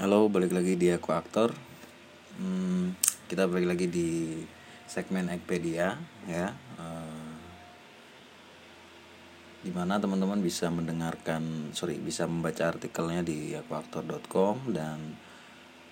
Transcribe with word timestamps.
Halo, 0.00 0.32
balik 0.32 0.56
lagi 0.56 0.80
di 0.80 0.88
Aku 0.88 1.12
Aktor. 1.12 1.52
Hmm, 2.40 2.96
kita 3.28 3.44
balik 3.44 3.68
lagi 3.68 3.84
di 3.84 4.40
segmen 4.88 5.28
Ekpedia 5.28 5.92
ya. 6.24 6.56
Uh, 6.80 7.36
di 9.60 9.68
mana 9.68 10.00
teman-teman 10.00 10.40
bisa 10.40 10.72
mendengarkan, 10.72 11.68
sorry, 11.76 12.00
bisa 12.00 12.24
membaca 12.24 12.72
artikelnya 12.72 13.20
di 13.20 13.52
akuaktor.com 13.52 14.72
dan 14.72 15.20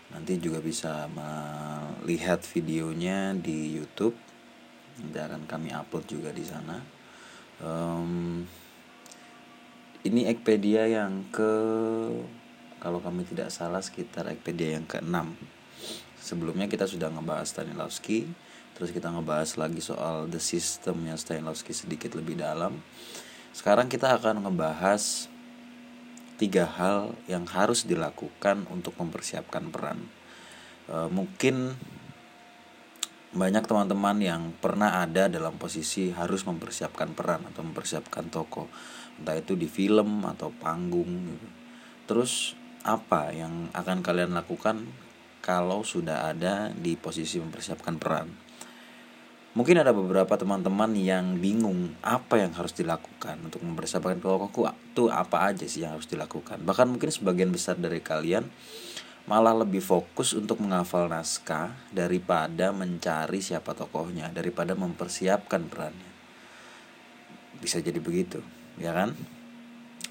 nanti 0.09 0.41
juga 0.41 0.65
bisa 0.65 1.05
melihat 1.13 2.41
videonya 2.49 3.37
di 3.37 3.77
YouTube. 3.77 4.17
Nanti 5.05 5.21
akan 5.21 5.45
kami 5.45 5.69
upload 5.77 6.09
juga 6.09 6.33
di 6.33 6.49
sana. 6.49 6.81
Um, 7.61 8.41
ini 10.01 10.25
Ekpedia 10.33 10.89
yang 10.89 11.29
ke 11.29 11.53
kalau 12.79 13.03
kami 13.03 13.27
tidak 13.27 13.51
salah 13.51 13.83
sekitar 13.83 14.31
Ekpedia 14.31 14.79
yang 14.79 14.87
ke-6 14.87 15.35
sebelumnya 16.19 16.69
kita 16.69 16.85
sudah 16.85 17.09
ngebahas 17.09 17.49
Stanislavski 17.49 18.29
terus 18.79 18.95
kita 18.95 19.11
ngebahas 19.11 19.59
lagi 19.59 19.83
soal 19.83 20.31
the 20.31 20.39
systemnya 20.39 21.19
Stanislavski 21.19 21.75
sedikit 21.75 22.15
lebih 22.15 22.39
dalam. 22.39 22.79
Sekarang 23.51 23.91
kita 23.91 24.15
akan 24.15 24.47
ngebahas 24.47 25.27
tiga 26.39 26.71
hal 26.79 27.11
yang 27.27 27.43
harus 27.51 27.83
dilakukan 27.83 28.71
untuk 28.71 28.95
mempersiapkan 28.95 29.75
peran. 29.75 30.07
E, 30.87 31.11
mungkin 31.11 31.75
banyak 33.35 33.67
teman-teman 33.67 34.23
yang 34.23 34.43
pernah 34.63 35.03
ada 35.03 35.27
dalam 35.27 35.59
posisi 35.59 36.15
harus 36.15 36.47
mempersiapkan 36.47 37.19
peran 37.19 37.51
atau 37.51 37.67
mempersiapkan 37.67 38.31
tokoh 38.31 38.71
entah 39.19 39.35
itu 39.35 39.59
di 39.59 39.67
film 39.67 40.23
atau 40.23 40.55
panggung 40.55 41.35
gitu. 41.35 41.49
terus 42.07 42.55
apa 42.89 43.37
yang 43.37 43.69
akan 43.77 44.01
kalian 44.01 44.33
lakukan 44.33 44.89
kalau 45.45 45.85
sudah 45.85 46.33
ada 46.33 46.73
di 46.73 46.97
posisi 46.97 47.37
mempersiapkan 47.37 48.01
peran. 48.01 48.33
Mungkin 49.53 49.81
ada 49.81 49.93
beberapa 49.93 50.39
teman-teman 50.39 50.97
yang 50.97 51.37
bingung 51.37 51.93
apa 52.01 52.41
yang 52.41 52.55
harus 52.57 52.73
dilakukan 52.73 53.43
untuk 53.43 53.61
mempersiapkan 53.61 54.17
tokohku 54.23 54.71
itu 54.71 55.11
apa 55.13 55.53
aja 55.53 55.67
sih 55.69 55.85
yang 55.85 55.99
harus 55.99 56.09
dilakukan. 56.09 56.63
Bahkan 56.65 56.87
mungkin 56.89 57.11
sebagian 57.13 57.53
besar 57.53 57.77
dari 57.77 58.01
kalian 58.01 58.47
malah 59.29 59.53
lebih 59.53 59.85
fokus 59.85 60.33
untuk 60.33 60.65
menghafal 60.65 61.11
naskah 61.11 61.77
daripada 61.93 62.73
mencari 62.73 63.45
siapa 63.45 63.77
tokohnya, 63.77 64.33
daripada 64.33 64.73
mempersiapkan 64.73 65.69
perannya. 65.69 66.13
Bisa 67.59 67.83
jadi 67.83 67.99
begitu, 68.01 68.41
ya 68.81 68.95
kan? 68.95 69.13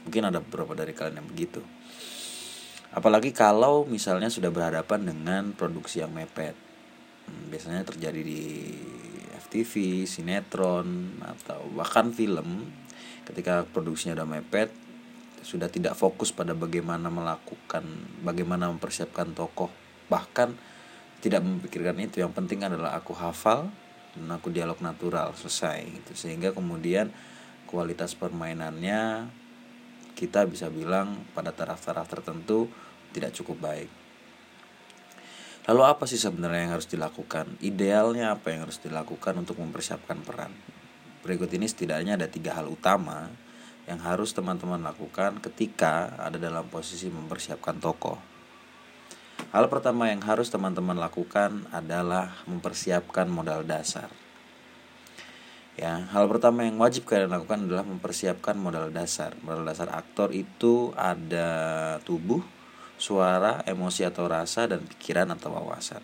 Mungkin 0.05 0.27
ada 0.27 0.43
beberapa 0.43 0.75
dari 0.77 0.91
kalian 0.91 1.23
yang 1.23 1.29
begitu. 1.29 1.76
Apalagi 2.97 3.29
kalau 3.29 3.85
misalnya 3.85 4.25
sudah 4.25 4.49
berhadapan 4.49 5.05
dengan 5.05 5.53
produksi 5.53 6.01
yang 6.01 6.17
mepet. 6.17 6.57
Hmm, 7.29 7.53
biasanya 7.53 7.85
terjadi 7.85 8.25
di 8.25 8.73
FTV, 9.37 10.01
sinetron, 10.09 11.21
atau 11.21 11.61
bahkan 11.77 12.09
film. 12.09 12.73
Ketika 13.21 13.69
produksinya 13.69 14.17
udah 14.17 14.41
mepet, 14.41 14.73
sudah 15.45 15.69
tidak 15.69 15.93
fokus 15.93 16.33
pada 16.33 16.57
bagaimana 16.57 17.13
melakukan, 17.13 17.85
bagaimana 18.25 18.65
mempersiapkan 18.73 19.29
tokoh. 19.37 19.69
Bahkan 20.09 20.57
tidak 21.21 21.45
memikirkan 21.45 22.01
itu. 22.01 22.25
Yang 22.25 22.33
penting 22.33 22.65
adalah 22.65 22.97
aku 22.97 23.13
hafal 23.13 23.69
dan 24.17 24.27
aku 24.33 24.49
dialog 24.49 24.81
natural 24.81 25.37
selesai 25.37 25.85
gitu. 25.85 26.17
Sehingga 26.17 26.49
kemudian 26.49 27.13
kualitas 27.69 28.17
permainannya 28.17 29.29
kita 30.17 30.49
bisa 30.49 30.73
bilang 30.73 31.29
pada 31.37 31.53
taraf-taraf 31.53 32.09
tertentu 32.09 32.65
tidak 33.11 33.35
cukup 33.35 33.59
baik. 33.61 33.89
Lalu 35.67 35.83
apa 35.83 36.07
sih 36.07 36.15
sebenarnya 36.15 36.63
yang 36.63 36.73
harus 36.79 36.87
dilakukan? 36.87 37.59
Idealnya 37.59 38.31
apa 38.31 38.55
yang 38.55 38.63
harus 38.63 38.79
dilakukan 38.79 39.35
untuk 39.35 39.59
mempersiapkan 39.59 40.23
peran? 40.23 40.55
Berikut 41.27 41.51
ini 41.51 41.67
setidaknya 41.67 42.15
ada 42.15 42.31
tiga 42.31 42.55
hal 42.55 42.71
utama 42.71 43.27
yang 43.83 43.99
harus 43.99 44.31
teman-teman 44.31 44.79
lakukan 44.79 45.43
ketika 45.43 46.15
ada 46.19 46.39
dalam 46.39 46.67
posisi 46.71 47.11
mempersiapkan 47.11 47.83
tokoh. 47.83 48.15
Hal 49.51 49.67
pertama 49.67 50.07
yang 50.07 50.23
harus 50.23 50.47
teman-teman 50.47 50.95
lakukan 50.95 51.67
adalah 51.71 52.43
mempersiapkan 52.47 53.27
modal 53.27 53.63
dasar. 53.67 54.07
Ya, 55.77 56.09
hal 56.09 56.25
pertama 56.25 56.65
yang 56.65 56.81
wajib 56.81 57.05
kalian 57.05 57.29
lakukan 57.29 57.69
adalah 57.69 57.85
mempersiapkan 57.85 58.57
modal 58.57 58.89
dasar. 58.89 59.37
Modal 59.45 59.61
dasar 59.61 59.93
aktor 59.93 60.33
itu 60.33 60.89
ada 60.97 61.49
tubuh, 62.01 62.41
suara, 62.97 63.63
emosi 63.63 64.03
atau 64.03 64.25
rasa 64.25 64.65
dan 64.65 64.83
pikiran 64.83 65.29
atau 65.33 65.53
wawasan. 65.53 66.01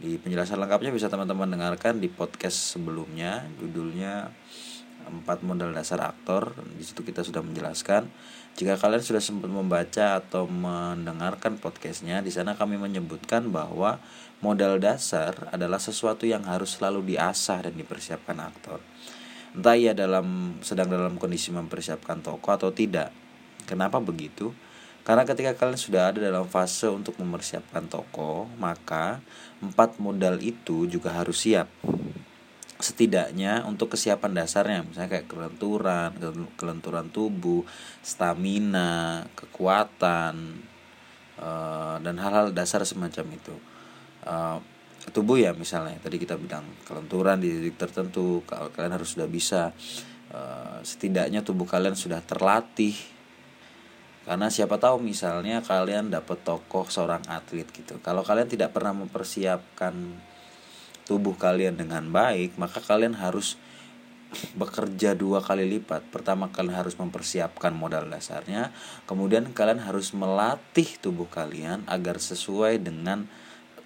Di 0.00 0.16
penjelasan 0.16 0.56
lengkapnya 0.56 0.94
bisa 0.94 1.12
teman-teman 1.12 1.50
dengarkan 1.50 2.00
di 2.00 2.08
podcast 2.08 2.72
sebelumnya, 2.72 3.44
judulnya 3.60 4.32
empat 5.04 5.44
modal 5.44 5.76
dasar 5.76 6.00
aktor. 6.06 6.56
Di 6.78 6.86
situ 6.86 7.04
kita 7.04 7.20
sudah 7.20 7.44
menjelaskan. 7.44 8.08
Jika 8.56 8.80
kalian 8.80 9.04
sudah 9.04 9.20
sempat 9.20 9.52
membaca 9.52 10.16
atau 10.16 10.48
mendengarkan 10.48 11.60
podcastnya, 11.60 12.24
di 12.24 12.32
sana 12.32 12.56
kami 12.56 12.80
menyebutkan 12.80 13.52
bahwa 13.52 14.00
modal 14.40 14.80
dasar 14.80 15.52
adalah 15.52 15.78
sesuatu 15.78 16.24
yang 16.24 16.48
harus 16.48 16.80
selalu 16.80 17.14
diasah 17.14 17.68
dan 17.68 17.74
dipersiapkan 17.76 18.38
aktor 18.40 18.80
entah 19.50 19.74
ia 19.74 19.92
dalam 19.98 20.58
sedang 20.62 20.86
dalam 20.86 21.18
kondisi 21.18 21.50
mempersiapkan 21.50 22.22
toko 22.22 22.54
atau 22.54 22.70
tidak. 22.70 23.10
Kenapa 23.66 23.98
begitu? 23.98 24.54
Karena 25.10 25.26
ketika 25.26 25.58
kalian 25.58 25.74
sudah 25.74 26.14
ada 26.14 26.22
dalam 26.22 26.46
fase 26.46 26.86
untuk 26.86 27.18
mempersiapkan 27.18 27.90
toko, 27.90 28.46
maka 28.62 29.18
empat 29.58 29.98
modal 29.98 30.38
itu 30.38 30.86
juga 30.86 31.10
harus 31.10 31.34
siap. 31.34 31.66
Setidaknya 32.78 33.66
untuk 33.66 33.98
kesiapan 33.98 34.38
dasarnya, 34.38 34.86
misalnya 34.86 35.18
kayak 35.18 35.26
kelenturan, 35.26 36.14
kelenturan 36.54 37.10
tubuh, 37.10 37.66
stamina, 38.06 39.26
kekuatan, 39.34 40.62
eh, 41.42 41.96
dan 42.06 42.14
hal-hal 42.14 42.54
dasar 42.54 42.86
semacam 42.86 43.34
itu. 43.34 43.58
Eh, 44.22 44.58
tubuh 45.10 45.42
ya 45.42 45.50
misalnya 45.58 45.98
tadi 45.98 46.22
kita 46.22 46.38
bilang 46.38 46.62
kelenturan 46.86 47.42
di 47.42 47.50
titik 47.50 47.82
tertentu 47.82 48.46
kalian 48.46 48.94
harus 48.94 49.16
sudah 49.16 49.24
bisa 49.24 49.72
uh, 50.28 50.76
setidaknya 50.84 51.40
tubuh 51.40 51.64
kalian 51.64 51.96
sudah 51.96 52.20
terlatih 52.20 52.92
karena 54.28 54.52
siapa 54.52 54.76
tahu 54.76 55.00
misalnya 55.00 55.64
kalian 55.64 56.12
dapat 56.12 56.44
tokoh 56.44 56.86
seorang 56.92 57.24
atlet 57.26 57.66
gitu. 57.72 57.96
Kalau 58.04 58.20
kalian 58.20 58.48
tidak 58.48 58.76
pernah 58.76 58.92
mempersiapkan 58.92 59.94
tubuh 61.08 61.34
kalian 61.34 61.74
dengan 61.80 62.06
baik 62.12 62.54
maka 62.60 62.78
kalian 62.84 63.16
harus 63.16 63.56
bekerja 64.54 65.18
dua 65.18 65.42
kali 65.42 65.66
lipat. 65.66 66.06
Pertama 66.14 66.48
kalian 66.54 66.78
harus 66.78 66.94
mempersiapkan 66.94 67.74
modal 67.74 68.06
dasarnya, 68.06 68.70
kemudian 69.10 69.50
kalian 69.50 69.82
harus 69.82 70.14
melatih 70.14 70.86
tubuh 71.02 71.26
kalian 71.26 71.82
agar 71.90 72.22
sesuai 72.22 72.78
dengan 72.78 73.26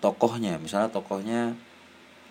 tokohnya. 0.05 0.61
Misalnya 0.61 0.93
tokohnya 0.93 1.57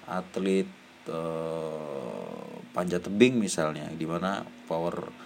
atlet 0.06 0.70
uh, 1.10 2.62
panjat 2.76 3.06
tebing 3.06 3.38
misalnya 3.42 3.90
di 3.94 4.06
mana 4.06 4.46
power 4.70 5.23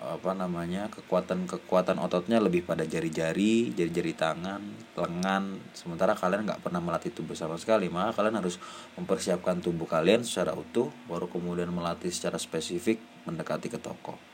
apa 0.00 0.32
namanya 0.32 0.88
kekuatan 0.88 1.44
kekuatan 1.44 2.00
ototnya 2.00 2.40
lebih 2.40 2.64
pada 2.64 2.88
jari-jari 2.88 3.76
jari-jari 3.76 4.16
tangan 4.16 4.64
lengan. 4.96 5.60
Sementara 5.76 6.16
kalian 6.16 6.48
nggak 6.48 6.64
pernah 6.64 6.80
melatih 6.80 7.12
tubuh 7.12 7.36
sama 7.36 7.60
sekali. 7.60 7.92
Maka 7.92 8.16
kalian 8.16 8.40
harus 8.40 8.56
mempersiapkan 8.96 9.60
tubuh 9.60 9.84
kalian 9.84 10.24
secara 10.24 10.56
utuh 10.56 10.88
baru 11.04 11.28
kemudian 11.28 11.68
melatih 11.68 12.08
secara 12.08 12.40
spesifik 12.40 12.96
mendekati 13.28 13.68
ke 13.68 13.76
tokoh 13.76 14.30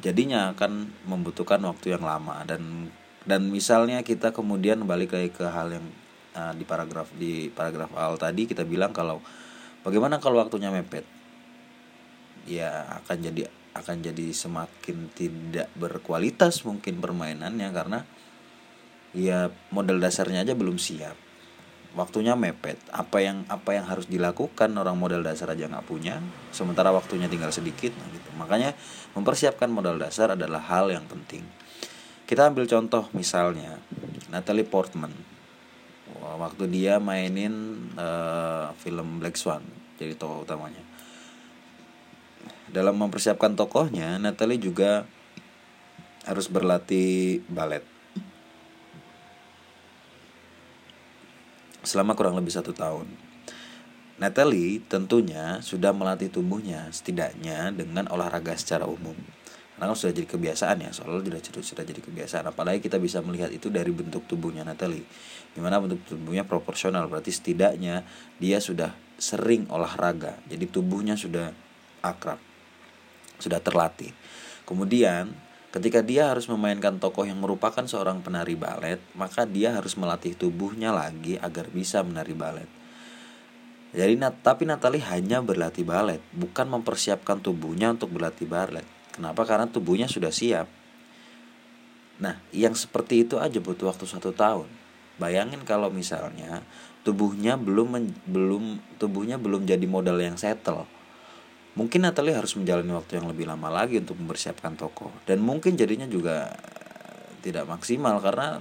jadinya 0.00 0.56
akan 0.56 0.88
membutuhkan 1.04 1.60
waktu 1.60 1.92
yang 1.92 2.04
lama. 2.06 2.40
Dan 2.48 2.88
dan 3.28 3.52
misalnya 3.52 4.00
kita 4.00 4.32
kemudian 4.32 4.80
balik 4.88 5.12
lagi 5.12 5.30
ke 5.30 5.44
hal 5.44 5.68
yang 5.68 5.86
uh, 6.32 6.56
di 6.56 6.64
paragraf 6.64 7.12
di 7.14 7.52
paragraf 7.52 7.92
awal 7.92 8.16
tadi 8.16 8.48
kita 8.48 8.64
bilang 8.64 8.96
kalau 8.96 9.20
bagaimana 9.84 10.16
kalau 10.22 10.40
waktunya 10.40 10.72
mepet? 10.72 11.04
Ya 12.48 12.98
akan 13.04 13.22
jadi 13.22 13.46
akan 13.72 14.04
jadi 14.04 14.36
semakin 14.36 15.08
tidak 15.16 15.68
berkualitas 15.76 16.64
mungkin 16.68 17.00
permainannya 17.00 17.68
karena 17.72 18.04
ya 19.16 19.48
modal 19.72 19.96
dasarnya 20.00 20.44
aja 20.44 20.52
belum 20.52 20.76
siap. 20.76 21.16
Waktunya 21.92 22.32
mepet. 22.32 22.80
Apa 22.88 23.20
yang 23.20 23.44
apa 23.52 23.76
yang 23.76 23.84
harus 23.84 24.08
dilakukan 24.08 24.72
orang 24.72 24.96
modal 24.96 25.20
dasar 25.20 25.52
aja 25.52 25.68
nggak 25.68 25.84
punya 25.84 26.24
sementara 26.48 26.88
waktunya 26.88 27.28
tinggal 27.28 27.52
sedikit 27.52 27.92
nah 28.00 28.08
gitu. 28.12 28.28
Makanya 28.36 28.72
mempersiapkan 29.12 29.68
modal 29.68 30.00
dasar 30.00 30.32
adalah 30.32 30.60
hal 30.72 30.88
yang 30.88 31.04
penting. 31.04 31.44
Kita 32.24 32.48
ambil 32.48 32.64
contoh 32.64 33.12
misalnya 33.12 33.76
Natalie 34.32 34.64
Portman. 34.64 35.12
Waktu 36.22 36.68
dia 36.72 36.96
mainin 36.96 37.88
uh, 37.96 38.72
film 38.80 39.20
Black 39.20 39.36
Swan 39.36 39.64
jadi 40.00 40.18
tokoh 40.18 40.42
utamanya 40.42 40.91
dalam 42.72 42.96
mempersiapkan 42.96 43.52
tokohnya 43.54 44.16
Natalie 44.16 44.58
juga 44.58 45.04
harus 46.24 46.48
berlatih 46.48 47.44
balet 47.52 47.84
selama 51.82 52.14
kurang 52.14 52.38
lebih 52.38 52.54
satu 52.54 52.72
tahun. 52.72 53.10
Natalie 54.22 54.78
tentunya 54.86 55.58
sudah 55.66 55.90
melatih 55.90 56.30
tubuhnya 56.30 56.86
setidaknya 56.94 57.74
dengan 57.74 58.06
olahraga 58.06 58.54
secara 58.54 58.86
umum. 58.86 59.18
Karena 59.74 59.90
kan 59.90 59.98
sudah 59.98 60.14
jadi 60.14 60.28
kebiasaan 60.30 60.78
ya, 60.78 60.94
soalnya 60.94 61.42
sudah, 61.42 61.58
sudah 61.58 61.82
jadi 61.82 61.98
kebiasaan. 61.98 62.46
Apalagi 62.46 62.78
kita 62.78 63.02
bisa 63.02 63.18
melihat 63.18 63.50
itu 63.50 63.66
dari 63.66 63.90
bentuk 63.90 64.30
tubuhnya 64.30 64.62
Natalie. 64.62 65.02
Di 65.50 65.58
mana 65.58 65.82
bentuk 65.82 66.06
tubuhnya 66.06 66.46
proporsional, 66.46 67.10
berarti 67.10 67.34
setidaknya 67.34 68.06
dia 68.38 68.62
sudah 68.62 68.94
sering 69.18 69.66
olahraga. 69.74 70.38
Jadi 70.46 70.70
tubuhnya 70.70 71.18
sudah 71.18 71.50
akrab, 71.98 72.38
sudah 73.42 73.58
terlatih. 73.58 74.14
Kemudian 74.62 75.34
Ketika 75.72 76.04
dia 76.04 76.28
harus 76.28 76.44
memainkan 76.52 77.00
tokoh 77.00 77.24
yang 77.24 77.40
merupakan 77.40 77.80
seorang 77.88 78.20
penari 78.20 78.52
balet, 78.52 79.00
maka 79.16 79.48
dia 79.48 79.72
harus 79.72 79.96
melatih 79.96 80.36
tubuhnya 80.36 80.92
lagi 80.92 81.40
agar 81.40 81.72
bisa 81.72 82.04
menari 82.04 82.36
balet. 82.36 82.68
Jadi 83.96 84.20
tapi 84.44 84.68
Natalie 84.68 85.00
hanya 85.08 85.40
berlatih 85.40 85.88
balet, 85.88 86.20
bukan 86.36 86.68
mempersiapkan 86.68 87.40
tubuhnya 87.40 87.96
untuk 87.96 88.12
berlatih 88.12 88.44
balet. 88.44 88.84
Kenapa? 89.16 89.48
Karena 89.48 89.64
tubuhnya 89.64 90.12
sudah 90.12 90.28
siap. 90.28 90.68
Nah, 92.20 92.36
yang 92.52 92.76
seperti 92.76 93.24
itu 93.24 93.40
aja 93.40 93.56
butuh 93.56 93.96
waktu 93.96 94.04
satu 94.04 94.36
tahun. 94.36 94.68
Bayangin 95.16 95.64
kalau 95.64 95.88
misalnya 95.88 96.60
tubuhnya 97.00 97.56
belum 97.56 98.12
belum 98.28 98.64
tubuhnya 99.00 99.40
belum 99.40 99.64
jadi 99.64 99.88
modal 99.88 100.20
yang 100.20 100.36
settle 100.36 100.84
Mungkin 101.72 102.04
Natalie 102.04 102.36
harus 102.36 102.52
menjalani 102.52 102.92
waktu 102.92 103.16
yang 103.16 103.32
lebih 103.32 103.48
lama 103.48 103.72
lagi 103.72 103.96
untuk 103.96 104.20
mempersiapkan 104.20 104.76
toko 104.76 105.08
dan 105.24 105.40
mungkin 105.40 105.72
jadinya 105.72 106.04
juga 106.04 106.52
tidak 107.40 107.64
maksimal 107.64 108.20
karena 108.20 108.60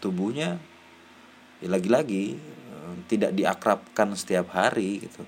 tubuhnya 0.00 0.56
ya 1.60 1.68
lagi-lagi 1.68 2.38
eh, 2.38 2.94
tidak 3.10 3.36
diakrabkan 3.36 4.14
setiap 4.16 4.54
hari 4.54 5.04
gitu. 5.04 5.22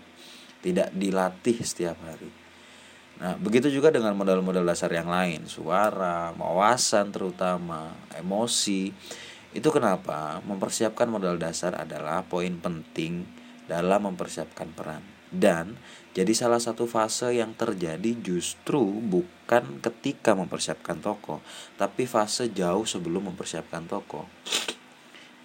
Tidak 0.60 0.92
dilatih 0.92 1.56
setiap 1.64 1.96
hari. 2.04 2.28
Nah, 3.20 3.36
begitu 3.36 3.68
juga 3.68 3.92
dengan 3.92 4.16
modal-modal 4.16 4.64
dasar 4.64 4.88
yang 4.92 5.08
lain, 5.08 5.44
suara, 5.44 6.32
wawasan 6.36 7.12
terutama, 7.12 7.92
emosi. 8.16 8.92
Itu 9.52 9.68
kenapa 9.68 10.40
mempersiapkan 10.44 11.04
modal 11.04 11.36
dasar 11.36 11.76
adalah 11.76 12.24
poin 12.24 12.56
penting 12.60 13.28
dalam 13.68 14.08
mempersiapkan 14.08 14.72
peran. 14.72 15.09
Dan 15.30 15.78
jadi 16.10 16.34
salah 16.34 16.58
satu 16.58 16.90
fase 16.90 17.38
yang 17.38 17.54
terjadi 17.54 18.18
justru 18.18 18.82
bukan 18.82 19.78
ketika 19.78 20.34
mempersiapkan 20.34 20.98
toko, 20.98 21.38
tapi 21.78 22.02
fase 22.10 22.50
jauh 22.50 22.82
sebelum 22.82 23.30
mempersiapkan 23.30 23.86
toko. 23.86 24.26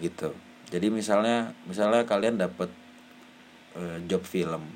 Gitu. 0.02 0.34
Jadi 0.66 0.90
misalnya 0.90 1.54
misalnya 1.70 2.02
kalian 2.02 2.42
dapat 2.42 2.66
uh, 3.78 4.02
job 4.10 4.26
film 4.26 4.66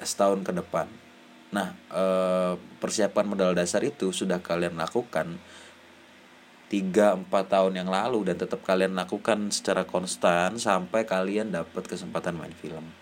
setahun 0.00 0.40
ke 0.40 0.52
depan. 0.56 0.88
Nah, 1.52 1.76
uh, 1.92 2.56
persiapan 2.80 3.24
modal 3.28 3.52
dasar 3.52 3.84
itu 3.84 4.12
sudah 4.12 4.40
kalian 4.40 4.76
lakukan 4.80 5.36
3-4 6.68 7.32
tahun 7.32 7.72
yang 7.80 7.88
lalu 7.88 8.28
dan 8.28 8.36
tetap 8.36 8.60
kalian 8.60 8.92
lakukan 8.92 9.48
secara 9.48 9.88
konstan 9.88 10.60
sampai 10.60 11.08
kalian 11.08 11.48
dapat 11.48 11.88
kesempatan 11.88 12.36
main 12.36 12.52
film. 12.52 12.92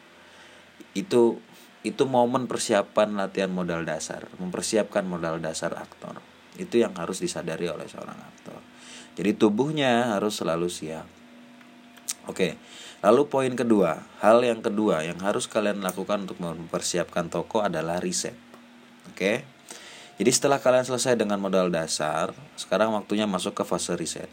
Itu 0.95 1.43
itu 1.83 2.03
momen 2.03 2.51
persiapan 2.51 3.15
latihan 3.15 3.51
modal 3.51 3.87
dasar 3.87 4.27
mempersiapkan 4.39 5.07
modal 5.07 5.43
dasar 5.43 5.75
aktor. 5.75 6.19
Itu 6.59 6.79
yang 6.79 6.95
harus 6.99 7.19
disadari 7.19 7.67
oleh 7.67 7.87
seorang 7.87 8.17
aktor. 8.17 8.59
Jadi 9.19 9.35
tubuhnya 9.35 10.15
harus 10.15 10.39
selalu 10.39 10.71
siap. 10.71 11.07
Oke 12.31 12.55
lalu 13.03 13.27
poin 13.27 13.51
kedua. 13.55 14.07
Hal 14.23 14.47
yang 14.47 14.63
kedua 14.63 15.03
yang 15.03 15.19
harus 15.27 15.51
kalian 15.51 15.83
lakukan 15.83 16.27
untuk 16.27 16.39
mempersiapkan 16.39 17.27
toko 17.31 17.67
adalah 17.67 17.99
riset. 17.99 18.35
Oke 19.11 19.56
jadi 20.17 20.31
setelah 20.33 20.59
kalian 20.61 20.85
selesai 20.85 21.17
dengan 21.17 21.41
modal 21.41 21.69
dasar 21.69 22.33
sekarang 22.57 22.93
waktunya 22.93 23.25
masuk 23.25 23.57
ke 23.57 23.65
fase 23.65 23.93
riset 23.97 24.31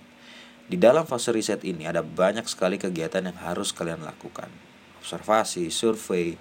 di 0.68 0.80
dalam 0.80 1.04
fase 1.04 1.32
riset 1.36 1.64
ini 1.68 1.88
ada 1.88 2.02
banyak 2.02 2.48
sekali 2.48 2.80
kegiatan 2.80 3.24
yang 3.24 3.38
harus 3.40 3.76
kalian 3.76 4.04
lakukan 4.04 4.48
observasi, 5.04 5.68
survei, 5.68 6.40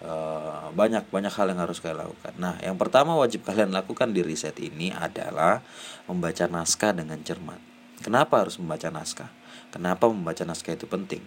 Eh, 0.00 0.66
banyak 0.72 1.12
banyak 1.12 1.28
hal 1.28 1.52
yang 1.52 1.60
harus 1.60 1.76
kalian 1.76 2.08
lakukan. 2.08 2.32
Nah, 2.40 2.56
yang 2.64 2.80
pertama 2.80 3.12
wajib 3.20 3.44
kalian 3.44 3.68
lakukan 3.68 4.16
di 4.16 4.24
riset 4.24 4.56
ini 4.56 4.88
adalah 4.96 5.60
membaca 6.08 6.48
naskah 6.48 6.96
dengan 6.96 7.20
cermat. 7.20 7.60
Kenapa 8.00 8.40
harus 8.40 8.56
membaca 8.56 8.88
naskah? 8.88 9.28
Kenapa 9.68 10.08
membaca 10.08 10.40
naskah 10.48 10.72
itu 10.72 10.88
penting? 10.88 11.20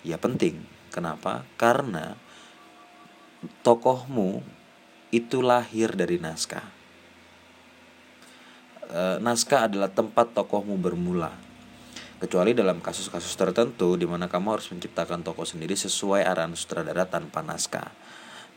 Ya 0.00 0.16
penting. 0.16 0.64
Kenapa? 0.88 1.44
Karena 1.60 2.16
tokohmu 3.60 4.40
itu 5.10 5.42
lahir 5.42 5.94
dari 5.94 6.18
naskah. 6.22 6.66
E, 8.90 9.02
naskah 9.22 9.70
adalah 9.70 9.90
tempat 9.90 10.34
tokohmu 10.34 10.78
bermula 10.78 11.50
kecuali 12.20 12.52
dalam 12.52 12.84
kasus-kasus 12.84 13.32
tertentu 13.32 13.96
di 13.96 14.04
mana 14.04 14.28
kamu 14.28 14.60
harus 14.60 14.68
menciptakan 14.68 15.24
tokoh 15.24 15.48
sendiri 15.48 15.72
sesuai 15.72 16.22
arahan 16.28 16.52
sutradara 16.52 17.08
tanpa 17.08 17.40
naskah. 17.40 17.88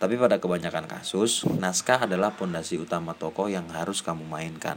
Tapi 0.03 0.19
pada 0.19 0.35
kebanyakan 0.35 0.83
kasus, 0.83 1.47
naskah 1.47 2.03
adalah 2.03 2.35
pondasi 2.35 2.75
utama 2.75 3.15
tokoh 3.15 3.47
yang 3.47 3.63
harus 3.71 4.03
kamu 4.03 4.27
mainkan. 4.27 4.75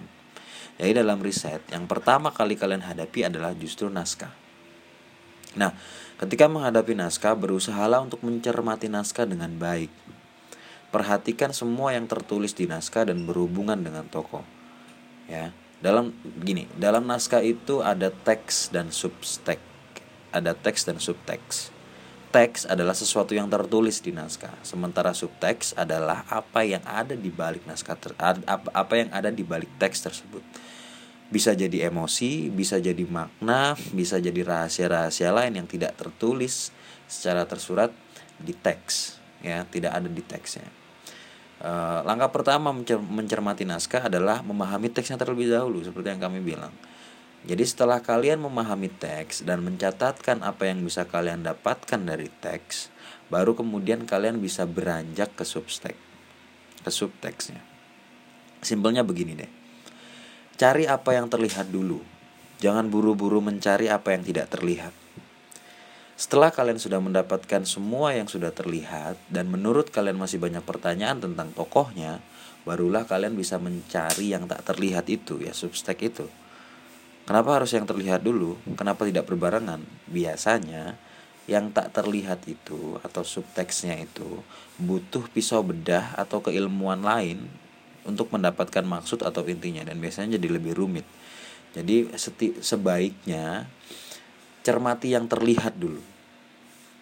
Jadi 0.78 1.02
dalam 1.02 1.18
riset, 1.18 1.66
yang 1.74 1.90
pertama 1.90 2.30
kali 2.30 2.54
kalian 2.54 2.86
hadapi 2.86 3.26
adalah 3.26 3.50
justru 3.58 3.90
naskah. 3.90 4.30
Nah, 5.58 5.74
ketika 6.22 6.46
menghadapi 6.46 6.94
naskah, 6.94 7.34
berusahalah 7.34 8.06
untuk 8.06 8.22
mencermati 8.22 8.86
naskah 8.86 9.26
dengan 9.26 9.50
baik. 9.56 9.90
Perhatikan 10.94 11.50
semua 11.52 11.92
yang 11.92 12.06
tertulis 12.06 12.54
di 12.54 12.70
naskah 12.70 13.10
dan 13.10 13.26
berhubungan 13.26 13.76
dengan 13.76 14.06
tokoh. 14.06 14.46
Ya, 15.26 15.50
dalam 15.82 16.14
gini 16.40 16.70
dalam 16.78 17.04
naskah 17.04 17.42
itu 17.42 17.82
ada 17.82 18.14
teks 18.14 18.70
dan 18.70 18.94
subteks 18.94 19.76
ada 20.36 20.52
teks 20.52 20.84
dan 20.84 21.00
subteks. 21.00 21.72
Teks 22.28 22.68
adalah 22.68 22.92
sesuatu 22.92 23.32
yang 23.32 23.48
tertulis 23.48 24.04
di 24.04 24.12
naskah. 24.12 24.52
Sementara 24.60 25.16
subteks 25.16 25.72
adalah 25.72 26.28
apa 26.28 26.68
yang 26.68 26.84
ada 26.84 27.16
di 27.16 27.32
balik 27.32 27.64
naskah 27.64 27.96
ter, 27.96 28.12
apa, 28.20 28.68
apa 28.76 28.94
yang 29.00 29.08
ada 29.08 29.32
di 29.32 29.40
balik 29.40 29.72
teks 29.80 30.04
tersebut. 30.04 30.44
Bisa 31.26 31.56
jadi 31.56 31.90
emosi 31.90 32.54
bisa 32.54 32.78
jadi 32.78 33.02
makna 33.02 33.74
bisa 33.90 34.22
jadi 34.22 34.46
rahasia-rahasia 34.46 35.34
lain 35.34 35.58
yang 35.58 35.66
tidak 35.66 35.98
tertulis 35.98 36.70
secara 37.10 37.42
tersurat 37.48 37.90
di 38.38 38.54
teks 38.54 39.18
ya 39.46 39.62
tidak 39.70 39.94
ada 39.94 40.10
di 40.10 40.22
teksnya 40.26 40.66
Uh, 41.56 42.04
langkah 42.04 42.28
pertama 42.28 42.68
mencer 42.68 43.00
mencermati 43.00 43.64
naskah 43.64 44.12
adalah 44.12 44.44
memahami 44.44 44.92
teksnya 44.92 45.16
terlebih 45.16 45.48
dahulu 45.48 45.80
seperti 45.80 46.12
yang 46.12 46.20
kami 46.20 46.44
bilang. 46.44 46.68
Jadi 47.48 47.64
setelah 47.64 48.04
kalian 48.04 48.44
memahami 48.44 48.92
teks 48.92 49.40
dan 49.40 49.64
mencatatkan 49.64 50.44
apa 50.44 50.68
yang 50.68 50.84
bisa 50.84 51.08
kalian 51.08 51.46
dapatkan 51.46 51.96
dari 52.04 52.28
teks, 52.28 52.92
baru 53.32 53.56
kemudian 53.56 54.04
kalian 54.04 54.36
bisa 54.36 54.68
beranjak 54.68 55.32
ke 55.32 55.48
subteks, 55.48 55.96
ke 56.84 56.90
subteksnya. 56.92 57.64
Simpelnya 58.60 59.00
begini 59.00 59.32
deh. 59.32 59.48
Cari 60.60 60.84
apa 60.84 61.16
yang 61.16 61.32
terlihat 61.32 61.72
dulu. 61.72 62.04
Jangan 62.60 62.92
buru-buru 62.92 63.40
mencari 63.40 63.88
apa 63.88 64.12
yang 64.12 64.26
tidak 64.26 64.52
terlihat. 64.52 65.05
Setelah 66.16 66.48
kalian 66.48 66.80
sudah 66.80 66.96
mendapatkan 66.96 67.68
semua 67.68 68.16
yang 68.16 68.24
sudah 68.24 68.48
terlihat 68.48 69.20
dan 69.28 69.52
menurut 69.52 69.92
kalian 69.92 70.16
masih 70.16 70.40
banyak 70.40 70.64
pertanyaan 70.64 71.20
tentang 71.20 71.52
tokohnya, 71.52 72.24
barulah 72.64 73.04
kalian 73.04 73.36
bisa 73.36 73.60
mencari 73.60 74.32
yang 74.32 74.48
tak 74.48 74.64
terlihat 74.64 75.12
itu 75.12 75.44
ya 75.44 75.52
substek 75.52 76.08
itu. 76.08 76.24
Kenapa 77.28 77.60
harus 77.60 77.76
yang 77.76 77.84
terlihat 77.84 78.24
dulu? 78.24 78.56
Kenapa 78.80 79.04
tidak 79.04 79.28
berbarengan? 79.28 79.84
Biasanya 80.08 80.96
yang 81.44 81.68
tak 81.76 81.92
terlihat 81.92 82.48
itu 82.48 82.96
atau 83.04 83.20
subteksnya 83.20 84.00
itu 84.00 84.40
butuh 84.80 85.28
pisau 85.28 85.60
bedah 85.60 86.16
atau 86.16 86.40
keilmuan 86.40 87.04
lain 87.04 87.44
untuk 88.08 88.32
mendapatkan 88.32 88.82
maksud 88.88 89.20
atau 89.20 89.44
intinya 89.44 89.84
dan 89.84 90.00
biasanya 90.00 90.40
jadi 90.40 90.48
lebih 90.48 90.80
rumit. 90.80 91.04
Jadi 91.76 92.08
sebaiknya 92.64 93.68
cermati 94.66 95.14
yang 95.14 95.30
terlihat 95.30 95.78
dulu. 95.78 96.02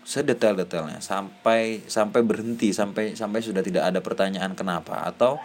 Sedetail-detailnya 0.04 1.00
sampai 1.00 1.80
sampai 1.88 2.21
berhenti 2.21 2.76
sampai 2.76 3.16
sampai 3.16 3.40
sudah 3.40 3.64
tidak 3.64 3.88
ada 3.88 4.04
pertanyaan 4.04 4.52
kenapa 4.52 5.00
atau 5.09 5.40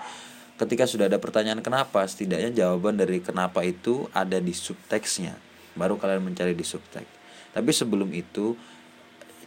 ketika 0.60 0.84
sudah 0.84 1.08
ada 1.08 1.16
pertanyaan 1.16 1.64
kenapa 1.64 2.04
setidaknya 2.04 2.52
jawaban 2.52 3.00
dari 3.00 3.24
kenapa 3.24 3.64
itu 3.64 4.12
ada 4.12 4.44
di 4.44 4.52
subteksnya 4.52 5.40
baru 5.80 5.96
kalian 5.96 6.28
mencari 6.28 6.52
di 6.52 6.68
subteks. 6.68 7.08
Tapi 7.56 7.72
sebelum 7.72 8.12
itu 8.12 8.60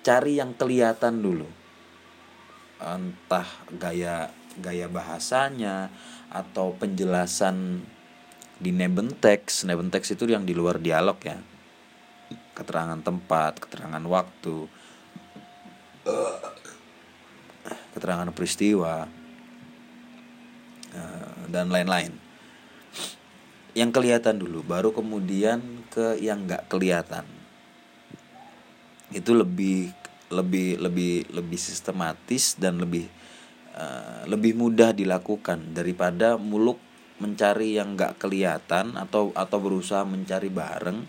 cari 0.01 0.41
yang 0.41 0.57
kelihatan 0.57 1.21
dulu. 1.21 1.45
Entah 2.81 3.47
gaya 3.77 4.33
gaya 4.57 4.89
bahasanya 4.89 5.93
atau 6.33 6.73
penjelasan 6.81 7.85
di 8.57 8.73
text 9.21 9.69
text 9.69 10.09
itu 10.17 10.25
yang 10.25 10.49
di 10.49 10.57
luar 10.57 10.81
dialog 10.81 11.21
ya 11.21 11.52
keterangan 12.53 13.01
tempat, 13.01 13.61
keterangan 13.61 14.05
waktu, 14.05 14.69
keterangan 17.97 18.29
peristiwa, 18.33 19.09
eh, 20.93 21.33
dan 21.49 21.73
lain-lain. 21.73 22.13
Yang 23.73 23.91
kelihatan 23.97 24.37
dulu, 24.37 24.61
baru 24.61 24.93
kemudian 24.93 25.89
ke 25.89 26.21
yang 26.21 26.45
nggak 26.45 26.69
kelihatan. 26.69 27.25
Itu 29.13 29.33
lebih 29.33 29.93
lebih 30.33 30.81
lebih 30.81 31.29
lebih 31.29 31.61
sistematis 31.61 32.57
dan 32.57 32.81
lebih 32.81 33.05
uh, 33.77 34.25
lebih 34.25 34.57
mudah 34.57 34.97
dilakukan 34.97 35.77
daripada 35.77 36.41
muluk 36.41 36.81
mencari 37.21 37.77
yang 37.77 37.95
nggak 37.95 38.17
kelihatan 38.17 38.97
atau 38.97 39.31
atau 39.37 39.59
berusaha 39.61 40.03
mencari 40.09 40.49
bareng 40.49 41.05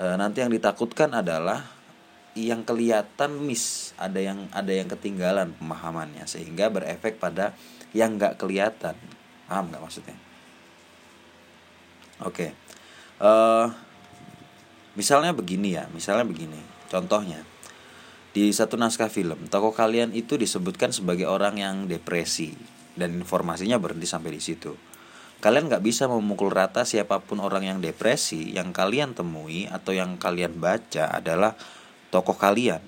uh, 0.00 0.16
nanti 0.16 0.40
yang 0.40 0.48
ditakutkan 0.48 1.12
adalah 1.12 1.68
yang 2.32 2.64
kelihatan 2.64 3.36
miss 3.42 3.92
ada 4.00 4.16
yang 4.16 4.48
ada 4.54 4.72
yang 4.72 4.88
ketinggalan 4.88 5.52
pemahamannya 5.60 6.24
sehingga 6.24 6.72
berefek 6.72 7.20
pada 7.20 7.52
yang 7.92 8.16
nggak 8.16 8.38
kelihatan 8.38 8.94
paham 9.50 9.66
nggak 9.68 9.82
maksudnya 9.82 10.14
oke 12.22 12.30
okay. 12.30 12.50
eh, 13.18 13.66
misalnya 14.94 15.34
begini 15.34 15.74
ya 15.74 15.90
misalnya 15.90 16.22
begini 16.22 16.62
contohnya 16.86 17.42
di 18.30 18.54
satu 18.54 18.78
naskah 18.78 19.10
film, 19.10 19.50
tokoh 19.50 19.74
kalian 19.74 20.14
itu 20.14 20.38
disebutkan 20.38 20.94
sebagai 20.94 21.26
orang 21.26 21.58
yang 21.58 21.76
depresi 21.90 22.54
dan 22.94 23.18
informasinya 23.18 23.74
berhenti 23.82 24.06
sampai 24.06 24.30
di 24.30 24.38
situ. 24.38 24.70
Kalian 25.40 25.72
nggak 25.72 25.80
bisa 25.80 26.04
memukul 26.04 26.52
rata 26.52 26.84
siapa 26.84 27.16
pun 27.24 27.40
orang 27.40 27.64
yang 27.64 27.78
depresi 27.80 28.52
yang 28.52 28.76
kalian 28.76 29.16
temui 29.16 29.64
atau 29.72 29.96
yang 29.96 30.20
kalian 30.20 30.60
baca 30.60 31.08
adalah 31.08 31.56
tokoh 32.12 32.36
kalian. 32.36 32.84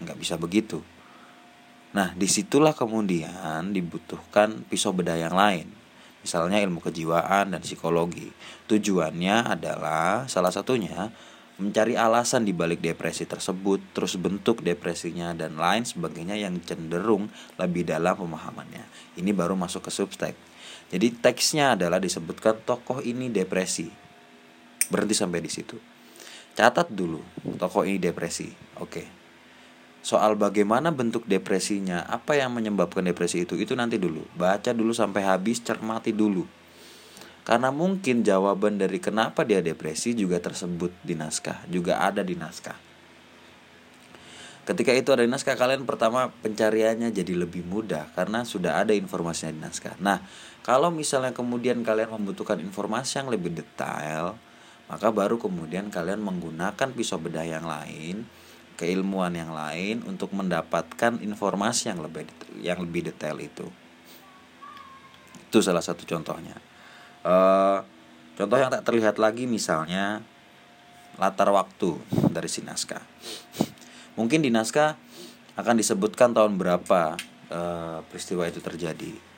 Nggak 0.00 0.16
bisa 0.16 0.40
begitu. 0.40 0.80
Nah, 1.92 2.16
di 2.16 2.24
situlah 2.24 2.72
kemudian 2.72 3.76
dibutuhkan 3.76 4.64
pisau 4.64 4.96
bedah 4.96 5.20
yang 5.20 5.36
lain. 5.36 5.68
Misalnya 6.24 6.56
ilmu 6.64 6.80
kejiwaan 6.80 7.52
dan 7.52 7.60
psikologi. 7.60 8.32
Tujuannya 8.64 9.60
adalah 9.60 10.24
salah 10.24 10.52
satunya 10.52 11.12
mencari 11.60 12.00
alasan 12.00 12.48
di 12.48 12.56
balik 12.56 12.80
depresi 12.80 13.28
tersebut, 13.28 13.92
terus 13.92 14.16
bentuk 14.16 14.64
depresinya 14.64 15.36
dan 15.36 15.60
lain 15.60 15.84
sebagainya 15.84 16.40
yang 16.40 16.56
cenderung 16.64 17.28
lebih 17.60 17.84
dalam 17.84 18.16
pemahamannya. 18.16 18.88
Ini 19.20 19.30
baru 19.36 19.52
masuk 19.52 19.84
ke 19.84 19.92
subtext. 19.92 20.49
Jadi 20.90 21.22
teksnya 21.22 21.78
adalah 21.78 22.02
disebutkan 22.02 22.66
tokoh 22.66 22.98
ini 23.00 23.30
depresi. 23.30 23.86
Berhenti 24.90 25.14
sampai 25.14 25.38
di 25.38 25.50
situ. 25.50 25.78
Catat 26.58 26.90
dulu 26.90 27.22
tokoh 27.56 27.86
ini 27.86 28.02
depresi. 28.02 28.50
Oke. 28.82 29.06
Soal 30.02 30.34
bagaimana 30.34 30.90
bentuk 30.90 31.28
depresinya, 31.28 32.08
apa 32.08 32.34
yang 32.34 32.56
menyebabkan 32.56 33.04
depresi 33.04 33.44
itu, 33.44 33.54
itu 33.54 33.76
nanti 33.76 34.00
dulu. 34.00 34.24
Baca 34.32 34.72
dulu 34.72 34.90
sampai 34.96 35.22
habis, 35.22 35.60
cermati 35.60 36.10
dulu 36.10 36.60
karena 37.50 37.72
mungkin 37.72 38.22
jawaban 38.22 38.76
dari 38.76 39.00
kenapa 39.00 39.42
dia 39.42 39.64
depresi 39.64 40.12
juga 40.12 40.38
tersebut 40.38 40.92
di 41.00 41.16
naskah, 41.16 41.64
juga 41.66 41.98
ada 41.98 42.20
di 42.20 42.36
naskah. 42.36 42.76
Ketika 44.68 44.94
itu 44.94 45.10
ada 45.10 45.24
di 45.24 45.30
naskah, 45.32 45.58
kalian 45.58 45.82
pertama 45.82 46.30
pencariannya 46.30 47.10
jadi 47.10 47.34
lebih 47.34 47.66
mudah 47.66 48.12
karena 48.14 48.46
sudah 48.46 48.78
ada 48.78 48.94
informasinya 48.94 49.56
di 49.56 49.60
naskah. 49.66 49.98
Nah, 49.98 50.22
kalau 50.70 50.94
misalnya 50.94 51.34
kemudian 51.34 51.82
kalian 51.82 52.14
membutuhkan 52.14 52.62
informasi 52.62 53.18
yang 53.18 53.26
lebih 53.26 53.50
detail, 53.50 54.38
maka 54.86 55.10
baru 55.10 55.34
kemudian 55.34 55.90
kalian 55.90 56.22
menggunakan 56.22 56.94
pisau 56.94 57.18
bedah 57.18 57.42
yang 57.42 57.66
lain, 57.66 58.22
keilmuan 58.78 59.34
yang 59.34 59.50
lain 59.50 60.06
untuk 60.06 60.30
mendapatkan 60.30 61.18
informasi 61.26 61.90
yang 61.90 61.98
lebih 61.98 62.30
yang 62.62 62.78
lebih 62.86 63.10
detail 63.10 63.42
itu. 63.42 63.66
Itu 65.50 65.58
salah 65.58 65.82
satu 65.82 66.06
contohnya. 66.06 66.54
Uh, 67.26 67.82
contoh 68.38 68.54
yang 68.54 68.70
tak 68.70 68.86
terlihat 68.86 69.18
lagi 69.18 69.50
misalnya 69.50 70.22
latar 71.18 71.50
waktu 71.50 71.98
dari 72.30 72.46
si 72.46 72.62
naskah. 72.62 73.02
Mungkin 74.14 74.38
di 74.38 74.54
naskah 74.54 74.94
akan 75.58 75.82
disebutkan 75.82 76.30
tahun 76.30 76.54
berapa 76.54 77.18
uh, 77.50 78.06
peristiwa 78.06 78.46
itu 78.46 78.62
terjadi. 78.62 79.29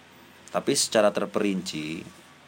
Tapi 0.52 0.76
secara 0.76 1.09
terperinci 1.09 2.04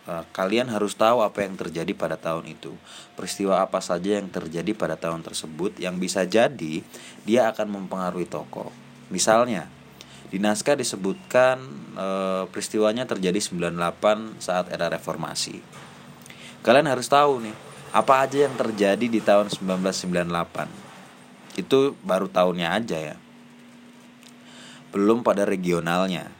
uh, 0.08 0.24
kalian 0.30 0.68
harus 0.68 0.94
tahu 0.94 1.24
apa 1.24 1.44
yang 1.44 1.56
terjadi 1.56 1.92
pada 1.96 2.20
tahun 2.20 2.52
itu. 2.52 2.76
Peristiwa 3.16 3.64
apa 3.64 3.80
saja 3.80 4.20
yang 4.20 4.28
terjadi 4.28 4.76
pada 4.76 5.00
tahun 5.00 5.24
tersebut 5.24 5.80
yang 5.80 5.96
bisa 5.96 6.28
jadi 6.28 6.84
dia 7.24 7.48
akan 7.50 7.82
mempengaruhi 7.82 8.28
tokoh. 8.28 8.68
Misalnya, 9.08 9.68
di 10.28 10.40
naskah 10.40 10.74
disebutkan 10.74 11.60
e, 11.94 12.08
peristiwanya 12.50 13.06
terjadi 13.06 13.38
98 13.38 14.42
saat 14.42 14.66
era 14.72 14.90
reformasi. 14.90 15.62
Kalian 16.64 16.88
harus 16.88 17.06
tahu 17.06 17.44
nih, 17.44 17.54
apa 17.92 18.24
aja 18.24 18.48
yang 18.48 18.56
terjadi 18.56 19.06
di 19.06 19.20
tahun 19.20 19.52
1998. 19.52 21.60
Itu 21.60 21.94
baru 22.02 22.26
tahunnya 22.26 22.68
aja 22.72 22.98
ya. 22.98 23.16
Belum 24.90 25.22
pada 25.22 25.46
regionalnya. 25.46 26.32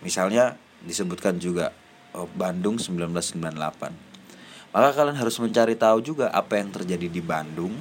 Misalnya 0.00 0.56
disebutkan 0.86 1.38
juga 1.38 1.72
oh, 2.14 2.28
Bandung 2.36 2.78
1998. 2.78 3.92
Maka 4.72 4.88
kalian 4.96 5.20
harus 5.20 5.36
mencari 5.36 5.76
tahu 5.76 6.00
juga 6.00 6.32
apa 6.32 6.56
yang 6.56 6.72
terjadi 6.72 7.08
di 7.08 7.20
Bandung 7.20 7.76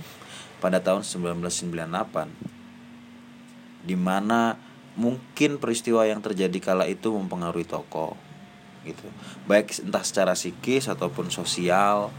pada 0.59 0.83
tahun 0.83 1.07
1998. 1.07 2.27
Di 3.81 3.97
mana 3.97 4.53
mungkin 4.95 5.55
peristiwa 5.55 6.03
yang 6.03 6.19
terjadi 6.19 6.57
kala 6.59 6.83
itu 6.87 7.07
mempengaruhi 7.15 7.63
tokoh 7.63 8.15
gitu 8.81 9.05
baik 9.45 9.77
entah 9.85 10.01
secara 10.01 10.33
psikis 10.33 10.89
ataupun 10.89 11.29
sosial 11.29 12.09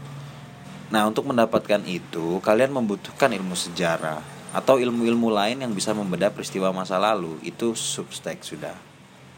nah 0.89 1.05
untuk 1.05 1.27
mendapatkan 1.27 1.81
itu 1.85 2.39
kalian 2.41 2.71
membutuhkan 2.71 3.29
ilmu 3.33 3.57
sejarah 3.57 4.21
atau 4.53 4.77
ilmu-ilmu 4.77 5.33
lain 5.33 5.65
yang 5.65 5.73
bisa 5.73 5.91
membedah 5.91 6.29
peristiwa 6.29 6.69
masa 6.69 7.01
lalu 7.01 7.41
itu 7.41 7.73
substek 7.73 8.45
sudah 8.45 8.77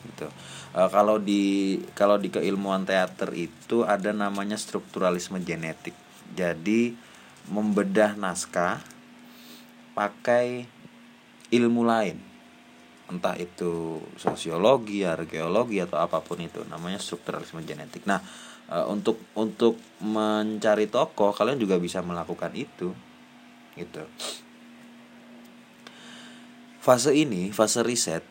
gitu 0.05 0.27
e, 0.75 0.81
kalau 0.91 1.15
di 1.17 1.79
kalau 1.95 2.19
di 2.19 2.27
keilmuan 2.27 2.83
teater 2.83 3.31
itu 3.31 3.87
ada 3.87 4.11
namanya 4.11 4.59
strukturalisme 4.59 5.39
genetik 5.39 5.95
jadi 6.35 6.91
membedah 7.47 8.19
naskah 8.19 8.83
pakai 9.95 10.67
ilmu 11.55 11.87
lain 11.87 12.35
entah 13.05 13.37
itu 13.37 14.01
sosiologi, 14.17 15.05
arkeologi 15.05 15.77
atau 15.77 16.01
apa 16.01 16.25
pun 16.25 16.41
itu 16.41 16.65
namanya 16.65 16.97
strukturalisme 16.97 17.61
genetik. 17.61 18.01
Nah, 18.09 18.17
e, 18.65 18.77
untuk 18.89 19.21
untuk 19.37 19.77
mencari 20.01 20.89
tokoh 20.89 21.29
kalian 21.29 21.61
juga 21.61 21.77
bisa 21.77 22.01
melakukan 22.01 22.49
itu. 22.57 22.89
Gitu. 23.77 24.01
Fase 26.81 27.13
ini, 27.13 27.53
fase 27.53 27.85
riset 27.85 28.25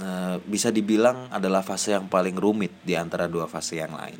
e, 0.00 0.10
bisa 0.48 0.72
dibilang 0.72 1.28
adalah 1.28 1.60
fase 1.60 1.92
yang 1.92 2.08
paling 2.08 2.34
rumit 2.40 2.72
di 2.80 2.96
antara 2.96 3.28
dua 3.28 3.44
fase 3.44 3.78
yang 3.78 3.92
lain. 3.92 4.18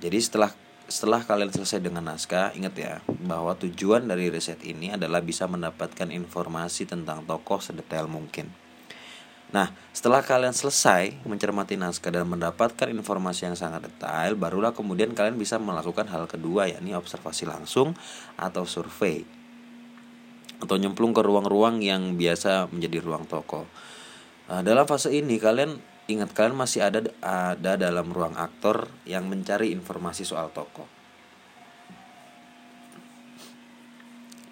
Jadi 0.00 0.18
setelah 0.18 0.50
setelah 0.86 1.18
kalian 1.26 1.50
selesai 1.50 1.82
dengan 1.82 2.06
naskah, 2.06 2.54
ingat 2.54 2.74
ya 2.78 2.94
bahwa 3.26 3.58
tujuan 3.58 4.06
dari 4.06 4.30
riset 4.30 4.62
ini 4.62 4.94
adalah 4.94 5.18
bisa 5.18 5.44
mendapatkan 5.50 6.08
informasi 6.14 6.86
tentang 6.86 7.26
tokoh 7.26 7.58
sedetail 7.58 8.06
mungkin. 8.06 8.46
Nah, 9.50 9.70
setelah 9.94 10.26
kalian 10.26 10.50
selesai 10.50 11.22
mencermati 11.22 11.78
naskah 11.78 12.10
dan 12.10 12.26
mendapatkan 12.26 12.90
informasi 12.90 13.46
yang 13.46 13.54
sangat 13.54 13.86
detail, 13.86 14.34
barulah 14.34 14.74
kemudian 14.74 15.14
kalian 15.14 15.38
bisa 15.38 15.58
melakukan 15.58 16.06
hal 16.10 16.26
kedua 16.26 16.66
yakni 16.66 16.94
observasi 16.98 17.46
langsung 17.46 17.94
atau 18.34 18.66
survei. 18.66 19.22
Atau 20.58 20.78
nyemplung 20.78 21.14
ke 21.14 21.22
ruang-ruang 21.22 21.78
yang 21.78 22.14
biasa 22.18 22.70
menjadi 22.74 22.98
ruang 23.02 23.26
tokoh. 23.26 23.66
Nah, 24.46 24.62
dalam 24.62 24.86
fase 24.86 25.10
ini 25.10 25.42
kalian 25.42 25.74
ingat 26.06 26.30
kalian 26.30 26.54
masih 26.54 26.86
ada 26.86 27.02
ada 27.18 27.74
dalam 27.74 28.06
ruang 28.14 28.38
aktor 28.38 28.86
yang 29.02 29.26
mencari 29.26 29.74
informasi 29.74 30.22
soal 30.22 30.54
tokoh. 30.54 30.86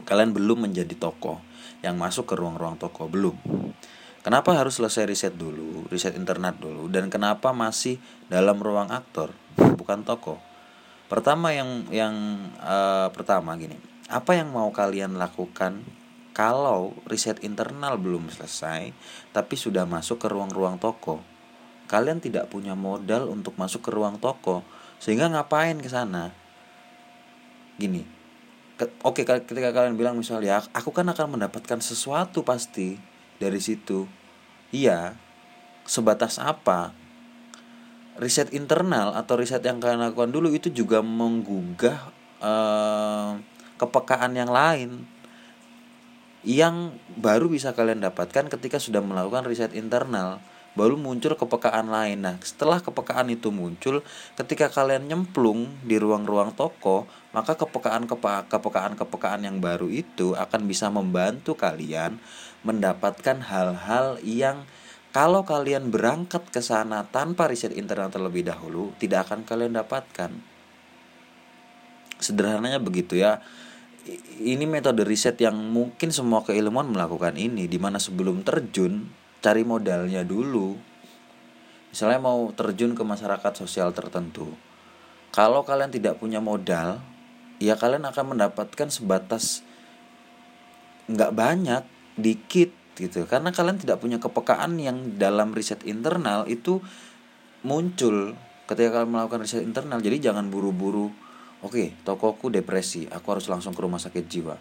Kalian 0.05 0.35
belum 0.35 0.69
menjadi 0.69 0.93
tokoh 0.99 1.41
yang 1.81 1.97
masuk 1.97 2.29
ke 2.29 2.35
ruang-ruang 2.35 2.77
tokoh 2.77 3.07
belum. 3.09 3.37
Kenapa 4.25 4.57
harus 4.57 4.81
selesai 4.81 5.05
riset 5.05 5.35
dulu, 5.37 5.85
riset 5.93 6.17
internet 6.17 6.57
dulu, 6.57 6.89
dan 6.89 7.13
kenapa 7.13 7.53
masih 7.53 8.01
dalam 8.33 8.57
ruang 8.57 8.89
aktor, 8.89 9.37
bukan 9.77 10.01
tokoh? 10.01 10.41
Pertama 11.13 11.53
yang 11.53 11.85
yang 11.93 12.17
uh, 12.57 13.13
pertama 13.13 13.53
gini, 13.61 13.77
apa 14.09 14.33
yang 14.33 14.49
mau 14.49 14.73
kalian 14.73 15.21
lakukan 15.21 15.85
kalau 16.35 16.99
riset 17.07 17.41
internal 17.47 17.97
belum 17.97 18.29
selesai, 18.29 18.91
tapi 19.31 19.55
sudah 19.55 19.87
masuk 19.87 20.21
ke 20.21 20.29
ruang-ruang 20.29 20.83
toko? 20.83 21.23
kalian 21.85 22.17
tidak 22.17 22.49
punya 22.49 22.73
modal 22.73 23.29
untuk 23.29 23.61
masuk 23.61 23.85
ke 23.85 23.91
ruang 23.93 24.17
toko. 24.17 24.65
Sehingga 24.99 25.29
ngapain 25.29 25.77
ke 25.79 25.89
sana? 25.89 26.33
Gini 27.77 28.15
oke 29.07 29.23
ketika 29.23 29.71
kalian 29.71 29.95
bilang 29.95 30.19
misalnya 30.19 30.59
aku 30.75 30.91
kan 30.91 31.07
akan 31.07 31.39
mendapatkan 31.39 31.79
sesuatu 31.79 32.43
pasti 32.43 32.99
dari 33.39 33.63
situ. 33.63 34.11
Iya 34.75 35.15
sebatas 35.87 36.43
apa? 36.43 36.91
Riset 38.19 38.51
internal 38.55 39.15
atau 39.15 39.39
riset 39.39 39.63
yang 39.63 39.83
kalian 39.83 40.03
lakukan 40.03 40.31
dulu 40.31 40.51
itu 40.55 40.71
juga 40.71 41.03
menggugah 41.03 42.15
uh, 42.43 43.39
kepekaan 43.79 44.39
yang 44.39 44.51
lain 44.51 45.07
yang 46.45 46.97
baru 47.17 47.49
bisa 47.49 47.73
kalian 47.73 48.05
dapatkan 48.05 48.53
ketika 48.53 48.77
sudah 48.77 49.01
melakukan 49.01 49.49
riset 49.49 49.73
internal 49.73 50.45
baru 50.75 50.99
muncul 50.99 51.39
kepekaan 51.39 51.87
lain. 51.89 52.27
Nah, 52.27 52.37
setelah 52.43 52.83
kepekaan 52.83 53.31
itu 53.31 53.55
muncul, 53.55 54.03
ketika 54.35 54.69
kalian 54.69 55.07
nyemplung 55.07 55.71
di 55.87 55.97
ruang-ruang 55.97 56.53
toko, 56.53 57.07
maka 57.31 57.55
kepekaan 57.55 58.11
kepekaan 58.51 58.95
kepekaan 58.99 59.43
yang 59.47 59.63
baru 59.63 59.87
itu 59.87 60.35
akan 60.35 60.67
bisa 60.67 60.91
membantu 60.91 61.55
kalian 61.55 62.19
mendapatkan 62.67 63.39
hal-hal 63.39 64.19
yang 64.27 64.67
kalau 65.15 65.47
kalian 65.47 65.95
berangkat 65.95 66.43
ke 66.51 66.59
sana 66.59 67.07
tanpa 67.07 67.47
riset 67.47 67.71
internal 67.79 68.11
terlebih 68.11 68.43
dahulu, 68.43 68.91
tidak 68.99 69.31
akan 69.31 69.47
kalian 69.47 69.79
dapatkan. 69.79 70.35
Sederhananya 72.19 72.83
begitu 72.83 73.23
ya. 73.23 73.39
Ini 74.45 74.69
metode 74.69 75.01
riset 75.01 75.41
yang 75.41 75.57
mungkin 75.57 76.13
semua 76.13 76.45
keilmuan 76.45 76.93
melakukan 76.93 77.41
ini, 77.41 77.65
di 77.65 77.81
mana 77.81 77.97
sebelum 77.97 78.45
terjun 78.45 79.09
cari 79.41 79.65
modalnya 79.65 80.21
dulu. 80.21 80.77
Misalnya 81.89 82.21
mau 82.21 82.53
terjun 82.53 82.93
ke 82.93 83.01
masyarakat 83.01 83.53
sosial 83.55 83.97
tertentu. 83.97 84.53
Kalau 85.33 85.65
kalian 85.65 85.89
tidak 85.89 86.21
punya 86.21 86.39
modal 86.39 87.01
ya 87.63 87.79
kalian 87.79 88.05
akan 88.05 88.37
mendapatkan 88.37 88.89
sebatas 88.91 89.65
nggak 91.09 91.33
banyak 91.33 91.83
dikit 92.21 92.71
gitu. 92.99 93.25
Karena 93.25 93.51
kalian 93.51 93.81
tidak 93.81 94.05
punya 94.05 94.21
kepekaan 94.21 94.77
yang 94.77 95.17
dalam 95.17 95.57
riset 95.57 95.81
internal 95.89 96.45
itu 96.45 96.85
muncul 97.65 98.37
ketika 98.69 99.01
kalian 99.01 99.11
melakukan 99.11 99.41
riset 99.45 99.65
internal. 99.65 99.99
Jadi 100.01 100.21
jangan 100.21 100.53
buru-buru 100.53 101.24
oke 101.65 102.05
tokoku 102.05 102.53
depresi. 102.53 103.09
Aku 103.09 103.33
harus 103.33 103.49
langsung 103.49 103.73
ke 103.73 103.81
rumah 103.81 103.99
sakit 103.99 104.25
jiwa. 104.29 104.57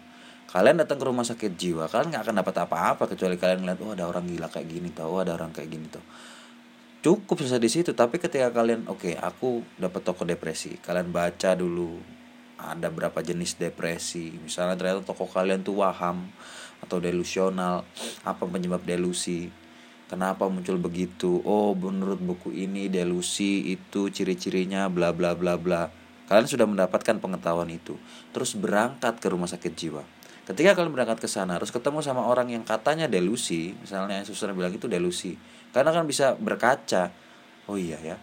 Kalian 0.48 0.80
datang 0.80 1.02
ke 1.02 1.04
rumah 1.04 1.26
sakit 1.26 1.52
jiwa 1.58 1.90
kalian 1.90 2.14
nggak 2.14 2.24
akan 2.30 2.36
dapat 2.40 2.56
apa-apa 2.62 3.04
kecuali 3.10 3.34
kalian 3.34 3.66
ngeliat 3.66 3.80
oh 3.82 3.92
ada 3.92 4.06
orang 4.06 4.22
gila 4.28 4.46
kayak 4.46 4.70
gini 4.70 4.88
tau 4.94 5.10
oh, 5.10 5.18
ada 5.18 5.34
orang 5.34 5.50
kayak 5.50 5.66
gini 5.66 5.90
tuh 5.90 6.04
cukup 7.04 7.44
selesai 7.44 7.60
di 7.60 7.68
situ 7.68 7.90
tapi 7.92 8.16
ketika 8.16 8.48
kalian 8.48 8.88
oke 8.88 9.04
okay, 9.04 9.14
aku 9.18 9.60
dapat 9.76 10.00
toko 10.00 10.24
depresi. 10.24 10.80
Kalian 10.80 11.12
baca 11.12 11.52
dulu 11.52 12.00
ada 12.56 12.88
berapa 12.88 13.20
jenis 13.20 13.60
depresi. 13.60 14.32
Misalnya 14.40 14.78
ternyata 14.80 15.04
toko 15.04 15.28
kalian 15.28 15.60
tuh 15.60 15.84
waham 15.84 16.32
atau 16.80 16.96
delusional. 17.02 17.84
Apa 18.24 18.48
penyebab 18.48 18.80
delusi? 18.88 19.52
Kenapa 20.08 20.48
muncul 20.48 20.80
begitu? 20.80 21.44
Oh 21.44 21.76
menurut 21.76 22.22
buku 22.24 22.56
ini 22.56 22.88
delusi 22.88 23.74
itu 23.74 24.08
ciri-cirinya 24.08 24.88
bla 24.88 25.12
bla 25.12 25.36
bla 25.36 25.60
bla 25.60 26.03
kalian 26.30 26.48
sudah 26.48 26.66
mendapatkan 26.68 27.20
pengetahuan 27.20 27.68
itu. 27.68 27.96
Terus 28.32 28.56
berangkat 28.56 29.20
ke 29.20 29.26
rumah 29.28 29.48
sakit 29.48 29.72
jiwa. 29.76 30.02
Ketika 30.44 30.76
kalian 30.76 30.92
berangkat 30.92 31.24
ke 31.24 31.28
sana 31.28 31.56
harus 31.56 31.72
ketemu 31.72 32.04
sama 32.04 32.24
orang 32.24 32.52
yang 32.52 32.64
katanya 32.64 33.08
delusi. 33.08 33.72
Misalnya 33.80 34.24
suster 34.24 34.52
bilang 34.52 34.72
itu 34.72 34.88
delusi. 34.88 35.36
Karena 35.72 35.90
kan 35.92 36.04
bisa 36.04 36.36
berkaca 36.36 37.10
oh 37.64 37.80
iya 37.80 37.96
ya 38.00 38.16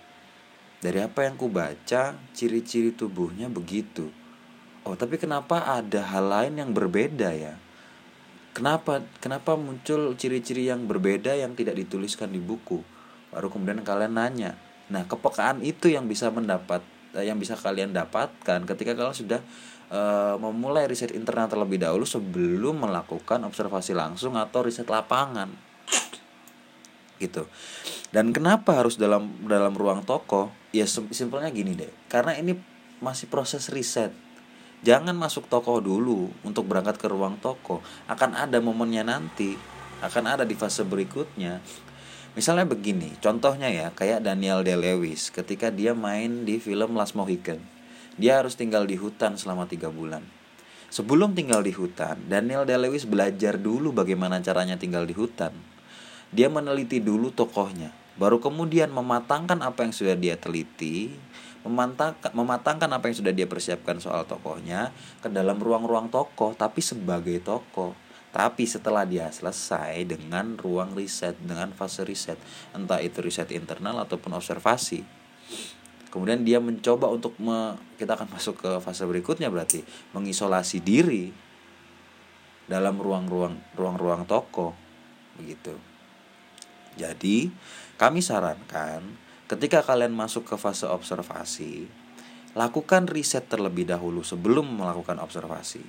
dari 0.82 0.98
apa 0.98 1.30
yang 1.30 1.38
ku 1.38 1.48
baca 1.48 2.18
ciri-ciri 2.34 2.92
tubuhnya 2.98 3.48
begitu. 3.48 4.10
Oh 4.82 4.98
tapi 4.98 5.22
kenapa 5.22 5.62
ada 5.62 6.02
hal 6.10 6.26
lain 6.26 6.58
yang 6.58 6.74
berbeda 6.74 7.30
ya? 7.38 7.54
Kenapa 8.52 9.06
kenapa 9.22 9.54
muncul 9.54 10.18
ciri-ciri 10.18 10.68
yang 10.68 10.90
berbeda 10.90 11.38
yang 11.38 11.54
tidak 11.54 11.78
dituliskan 11.78 12.34
di 12.34 12.42
buku? 12.42 12.82
Baru 13.30 13.54
kemudian 13.54 13.86
kalian 13.86 14.18
nanya. 14.18 14.58
Nah 14.90 15.06
kepekaan 15.06 15.62
itu 15.62 15.88
yang 15.94 16.10
bisa 16.10 16.34
mendapat 16.34 16.82
yang 17.20 17.36
bisa 17.36 17.60
kalian 17.60 17.92
dapatkan 17.92 18.64
ketika 18.64 18.96
kalian 18.96 19.12
sudah 19.12 19.42
uh, 19.92 20.40
memulai 20.40 20.88
riset 20.88 21.12
internal 21.12 21.52
terlebih 21.52 21.84
dahulu 21.84 22.08
sebelum 22.08 22.88
melakukan 22.88 23.44
observasi 23.44 23.92
langsung 23.92 24.40
atau 24.40 24.64
riset 24.64 24.88
lapangan. 24.88 25.52
Gitu. 27.20 27.46
Dan 28.10 28.32
kenapa 28.32 28.80
harus 28.80 28.96
dalam 28.96 29.30
dalam 29.46 29.76
ruang 29.76 30.02
toko? 30.08 30.50
Ya 30.72 30.88
simpelnya 30.88 31.52
gini 31.52 31.76
deh. 31.76 31.92
Karena 32.08 32.34
ini 32.40 32.56
masih 33.04 33.28
proses 33.28 33.68
riset. 33.70 34.16
Jangan 34.82 35.14
masuk 35.14 35.46
toko 35.46 35.78
dulu 35.78 36.34
untuk 36.42 36.66
berangkat 36.66 36.98
ke 36.98 37.06
ruang 37.06 37.38
toko. 37.38 37.86
Akan 38.10 38.34
ada 38.34 38.58
momennya 38.58 39.06
nanti. 39.06 39.54
Akan 40.02 40.26
ada 40.26 40.42
di 40.42 40.58
fase 40.58 40.82
berikutnya 40.82 41.62
misalnya 42.34 42.68
begini 42.68 43.16
contohnya 43.20 43.68
ya 43.68 43.88
kayak 43.92 44.24
Daniel 44.24 44.64
Day 44.64 44.80
Lewis 44.80 45.32
ketika 45.32 45.70
dia 45.70 45.92
main 45.92 46.48
di 46.48 46.58
film 46.58 46.96
Last 46.96 47.16
Mohican 47.16 47.62
dia 48.20 48.44
harus 48.44 48.60
tinggal 48.60 48.84
di 48.86 49.00
hutan 49.00 49.40
selama 49.40 49.66
tiga 49.66 49.88
bulan. 49.88 50.22
Sebelum 50.92 51.32
tinggal 51.32 51.64
di 51.64 51.72
hutan, 51.72 52.20
Daniel 52.28 52.68
Day-Lewis 52.68 53.08
belajar 53.08 53.56
dulu 53.56 53.96
bagaimana 53.96 54.44
caranya 54.44 54.76
tinggal 54.76 55.08
di 55.08 55.16
hutan. 55.16 55.56
Dia 56.36 56.52
meneliti 56.52 57.00
dulu 57.00 57.32
tokohnya, 57.32 57.96
baru 58.20 58.44
kemudian 58.44 58.92
mematangkan 58.92 59.64
apa 59.64 59.88
yang 59.88 59.96
sudah 59.96 60.20
dia 60.20 60.36
teliti, 60.36 61.16
mematangkan 62.36 62.92
apa 62.92 63.08
yang 63.08 63.16
sudah 63.16 63.32
dia 63.32 63.48
persiapkan 63.48 64.04
soal 64.04 64.28
tokohnya 64.28 64.92
ke 65.24 65.32
dalam 65.32 65.60
ruang-ruang 65.60 66.12
tokoh, 66.12 66.56
tapi 66.60 66.84
sebagai 66.84 67.40
tokoh. 67.40 67.96
Tapi 68.32 68.64
setelah 68.64 69.04
dia 69.04 69.28
selesai 69.28 70.08
dengan 70.08 70.56
ruang 70.56 70.96
riset, 70.96 71.36
dengan 71.44 71.76
fase 71.76 72.08
riset, 72.08 72.40
entah 72.72 73.04
itu 73.04 73.20
riset 73.20 73.52
internal 73.52 74.00
ataupun 74.08 74.32
observasi, 74.40 75.04
kemudian 76.16 76.48
dia 76.48 76.64
mencoba 76.64 77.12
untuk 77.12 77.36
me, 77.44 77.76
kita 78.00 78.16
akan 78.16 78.32
masuk 78.40 78.64
ke 78.64 78.72
fase 78.80 79.04
berikutnya 79.04 79.52
berarti 79.52 79.84
mengisolasi 80.16 80.80
diri 80.80 81.32
dalam 82.72 82.96
ruang-ruang 82.96 83.76
ruang-ruang 83.76 84.24
toko 84.24 84.72
begitu. 85.36 85.76
Jadi 86.96 87.52
kami 88.00 88.24
sarankan 88.24 89.04
ketika 89.52 89.84
kalian 89.84 90.16
masuk 90.16 90.48
ke 90.48 90.56
fase 90.56 90.88
observasi 90.88 91.88
lakukan 92.56 93.08
riset 93.12 93.48
terlebih 93.52 93.88
dahulu 93.88 94.24
sebelum 94.24 94.80
melakukan 94.80 95.20
observasi 95.20 95.84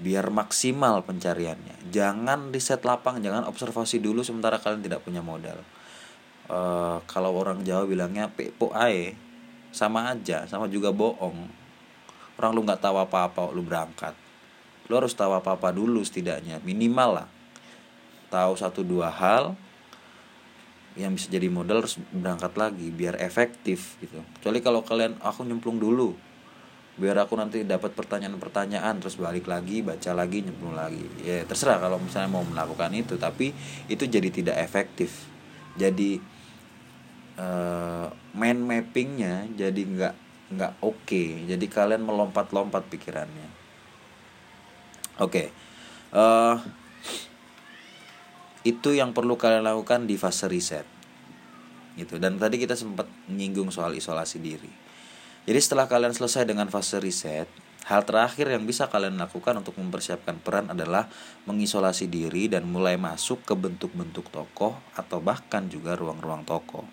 biar 0.00 0.32
maksimal 0.32 1.04
pencariannya. 1.04 1.92
Jangan 1.92 2.54
riset 2.54 2.80
lapang 2.86 3.20
jangan 3.20 3.44
observasi 3.44 4.00
dulu 4.00 4.24
sementara 4.24 4.56
kalian 4.56 4.80
tidak 4.80 5.04
punya 5.04 5.20
modal. 5.20 5.60
Uh, 6.48 6.98
kalau 7.08 7.32
orang 7.36 7.64
Jawa 7.66 7.84
bilangnya 7.84 8.28
pepo 8.32 8.72
ae. 8.72 9.16
Sama 9.72 10.12
aja 10.12 10.44
sama 10.44 10.68
juga 10.68 10.92
bohong. 10.92 11.48
Orang 12.36 12.52
lu 12.52 12.60
nggak 12.64 12.84
tahu 12.84 13.00
apa-apa 13.00 13.52
lu 13.56 13.64
berangkat. 13.64 14.12
Lu 14.88 15.00
harus 15.00 15.16
tahu 15.16 15.32
apa-apa 15.32 15.72
dulu 15.72 16.04
setidaknya 16.04 16.60
minimal 16.60 17.24
lah. 17.24 17.28
Tahu 18.28 18.52
satu 18.56 18.84
dua 18.84 19.08
hal 19.08 19.56
yang 20.92 21.16
bisa 21.16 21.32
jadi 21.32 21.48
modal 21.48 21.84
harus 21.84 21.96
berangkat 22.12 22.52
lagi 22.60 22.92
biar 22.92 23.16
efektif 23.16 23.96
gitu. 24.04 24.20
Kecuali 24.36 24.60
kalau 24.60 24.84
kalian 24.84 25.16
aku 25.24 25.40
nyemplung 25.48 25.80
dulu 25.80 26.12
biar 27.02 27.18
aku 27.18 27.34
nanti 27.34 27.66
dapat 27.66 27.98
pertanyaan-pertanyaan 27.98 29.02
terus 29.02 29.18
balik 29.18 29.50
lagi 29.50 29.82
baca 29.82 30.14
lagi 30.14 30.46
nyemplung 30.46 30.78
lagi. 30.78 31.02
Ya 31.26 31.42
terserah 31.42 31.82
kalau 31.82 31.98
misalnya 31.98 32.30
mau 32.30 32.46
melakukan 32.46 32.94
itu 32.94 33.18
tapi 33.18 33.50
itu 33.90 34.06
jadi 34.06 34.30
tidak 34.30 34.62
efektif. 34.62 35.26
Jadi 35.74 36.22
uh, 37.42 38.06
mind 38.38 38.62
mappingnya 38.62 39.50
jadi 39.58 39.82
nggak 39.82 40.14
nggak 40.54 40.72
oke. 40.78 41.02
Okay. 41.02 41.42
jadi 41.50 41.66
kalian 41.66 42.06
melompat-lompat 42.06 42.86
pikirannya. 42.86 43.50
Oke. 45.18 45.26
Okay. 45.26 45.46
uh, 46.14 46.22
eh, 46.22 46.56
itu 48.62 48.94
yang 48.94 49.10
perlu 49.10 49.34
kalian 49.34 49.66
lakukan 49.66 50.06
di 50.06 50.14
fase 50.14 50.46
riset 50.46 50.86
gitu. 51.98 52.22
Dan 52.22 52.38
tadi 52.38 52.62
kita 52.62 52.78
sempat 52.78 53.10
menyinggung 53.26 53.74
soal 53.74 53.98
isolasi 53.98 54.38
diri 54.38 54.81
jadi 55.48 55.58
setelah 55.58 55.90
kalian 55.90 56.14
selesai 56.14 56.46
dengan 56.46 56.70
fase 56.70 57.02
riset 57.02 57.50
Hal 57.82 58.06
terakhir 58.06 58.46
yang 58.46 58.62
bisa 58.62 58.86
kalian 58.86 59.18
lakukan 59.18 59.58
untuk 59.58 59.74
mempersiapkan 59.74 60.38
peran 60.38 60.70
adalah 60.70 61.10
mengisolasi 61.50 62.06
diri 62.06 62.46
dan 62.46 62.70
mulai 62.70 62.94
masuk 62.94 63.42
ke 63.42 63.58
bentuk-bentuk 63.58 64.30
tokoh 64.30 64.78
atau 64.94 65.18
bahkan 65.18 65.66
juga 65.66 65.98
ruang-ruang 65.98 66.46
tokoh. 66.46 66.86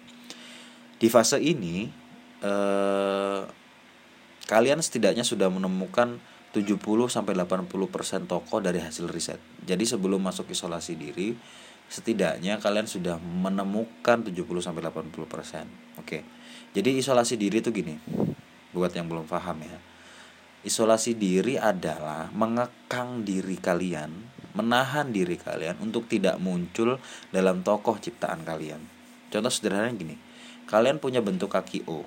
Di 0.97 1.05
fase 1.13 1.37
ini 1.37 1.85
eh, 2.41 3.41
kalian 4.49 4.81
setidaknya 4.81 5.21
sudah 5.21 5.45
menemukan 5.53 6.17
70 6.57 6.81
sampai 7.05 7.37
80% 7.37 8.25
tokoh 8.25 8.57
dari 8.57 8.81
hasil 8.81 9.05
riset. 9.05 9.37
Jadi 9.61 9.85
sebelum 9.85 10.17
masuk 10.25 10.49
isolasi 10.49 10.97
diri, 10.97 11.37
setidaknya 11.85 12.57
kalian 12.57 12.89
sudah 12.89 13.21
menemukan 13.21 14.25
70 14.25 14.33
sampai 14.65 14.81
80%. 14.89 16.01
Oke. 16.01 16.25
Jadi 16.73 16.97
isolasi 16.97 17.37
diri 17.37 17.61
itu 17.61 17.69
gini. 17.69 17.93
Buat 18.75 18.93
yang 18.93 19.09
belum 19.09 19.25
paham 19.25 19.61
ya 19.65 19.79
Isolasi 20.59 21.15
diri 21.15 21.55
adalah 21.55 22.27
mengekang 22.35 23.23
diri 23.23 23.55
kalian, 23.55 24.11
menahan 24.59 25.07
diri 25.07 25.39
kalian 25.39 25.79
untuk 25.79 26.11
tidak 26.11 26.35
muncul 26.35 26.99
dalam 27.31 27.63
tokoh 27.63 27.95
ciptaan 27.95 28.43
kalian. 28.43 28.83
Contoh 29.31 29.47
sederhananya 29.47 29.95
gini, 29.95 30.15
kalian 30.67 30.99
punya 30.99 31.23
bentuk 31.23 31.55
kaki 31.55 31.87
O, 31.87 32.03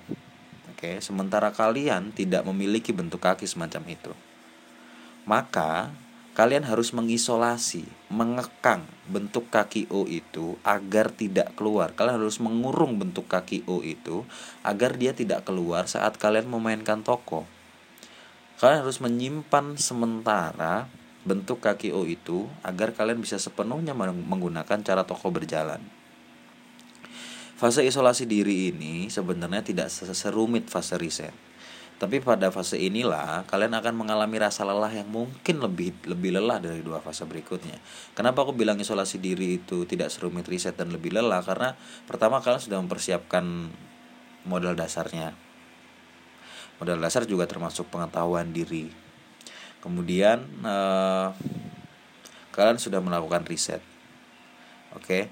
oke, 0.69 0.91
sementara 1.01 1.49
kalian 1.49 2.13
tidak 2.13 2.45
memiliki 2.45 2.93
bentuk 2.93 3.25
kaki 3.25 3.49
semacam 3.49 3.89
itu. 3.89 4.13
Maka 5.25 5.89
kalian 6.33 6.65
harus 6.65 6.97
mengisolasi, 6.97 7.85
mengekang 8.09 8.89
bentuk 9.09 9.53
kaki 9.53 9.89
O 9.93 10.09
itu 10.09 10.57
agar 10.65 11.13
tidak 11.13 11.53
keluar. 11.55 11.93
Kalian 11.93 12.21
harus 12.21 12.41
mengurung 12.41 12.97
bentuk 12.97 13.29
kaki 13.29 13.65
O 13.69 13.85
itu 13.85 14.25
agar 14.65 14.97
dia 14.97 15.13
tidak 15.13 15.45
keluar 15.45 15.85
saat 15.85 16.17
kalian 16.17 16.49
memainkan 16.49 17.05
toko 17.05 17.45
kalian 18.63 18.87
harus 18.87 19.03
menyimpan 19.03 19.75
sementara 19.75 20.87
bentuk 21.27 21.59
kaki 21.59 21.91
O 21.91 22.07
itu 22.07 22.47
agar 22.63 22.95
kalian 22.95 23.19
bisa 23.19 23.35
sepenuhnya 23.35 23.91
menggunakan 23.91 24.87
cara 24.87 25.03
toko 25.03 25.35
berjalan. 25.35 25.83
Fase 27.59 27.83
isolasi 27.83 28.23
diri 28.23 28.71
ini 28.71 29.11
sebenarnya 29.11 29.67
tidak 29.67 29.91
serumit 29.91 30.71
fase 30.71 30.95
riset. 30.95 31.35
Tapi 32.03 32.19
pada 32.19 32.51
fase 32.51 32.83
inilah 32.83 33.47
kalian 33.47 33.79
akan 33.79 33.95
mengalami 33.95 34.43
rasa 34.43 34.67
lelah 34.67 34.91
yang 34.91 35.07
mungkin 35.07 35.63
lebih 35.63 35.95
lebih 36.11 36.35
lelah 36.35 36.59
dari 36.59 36.83
dua 36.83 36.99
fase 36.99 37.23
berikutnya. 37.23 37.79
Kenapa 38.19 38.43
aku 38.43 38.51
bilang 38.59 38.75
isolasi 38.83 39.23
diri 39.23 39.63
itu 39.63 39.87
tidak 39.87 40.11
serumit 40.11 40.51
riset 40.51 40.75
dan 40.75 40.91
lebih 40.91 41.15
lelah? 41.15 41.47
Karena 41.47 41.79
pertama 42.11 42.43
kalian 42.43 42.59
sudah 42.59 42.83
mempersiapkan 42.83 43.71
modal 44.47 44.75
dasarnya 44.75 45.35
modal 46.83 46.99
dasar 46.99 47.23
juga 47.31 47.47
termasuk 47.47 47.87
pengetahuan 47.95 48.51
diri 48.51 48.91
kemudian 49.79 50.43
eh, 50.67 51.29
kalian 52.51 52.79
sudah 52.83 52.99
melakukan 52.99 53.47
riset 53.47 53.79
oke 54.91 55.07
okay? 55.07 55.23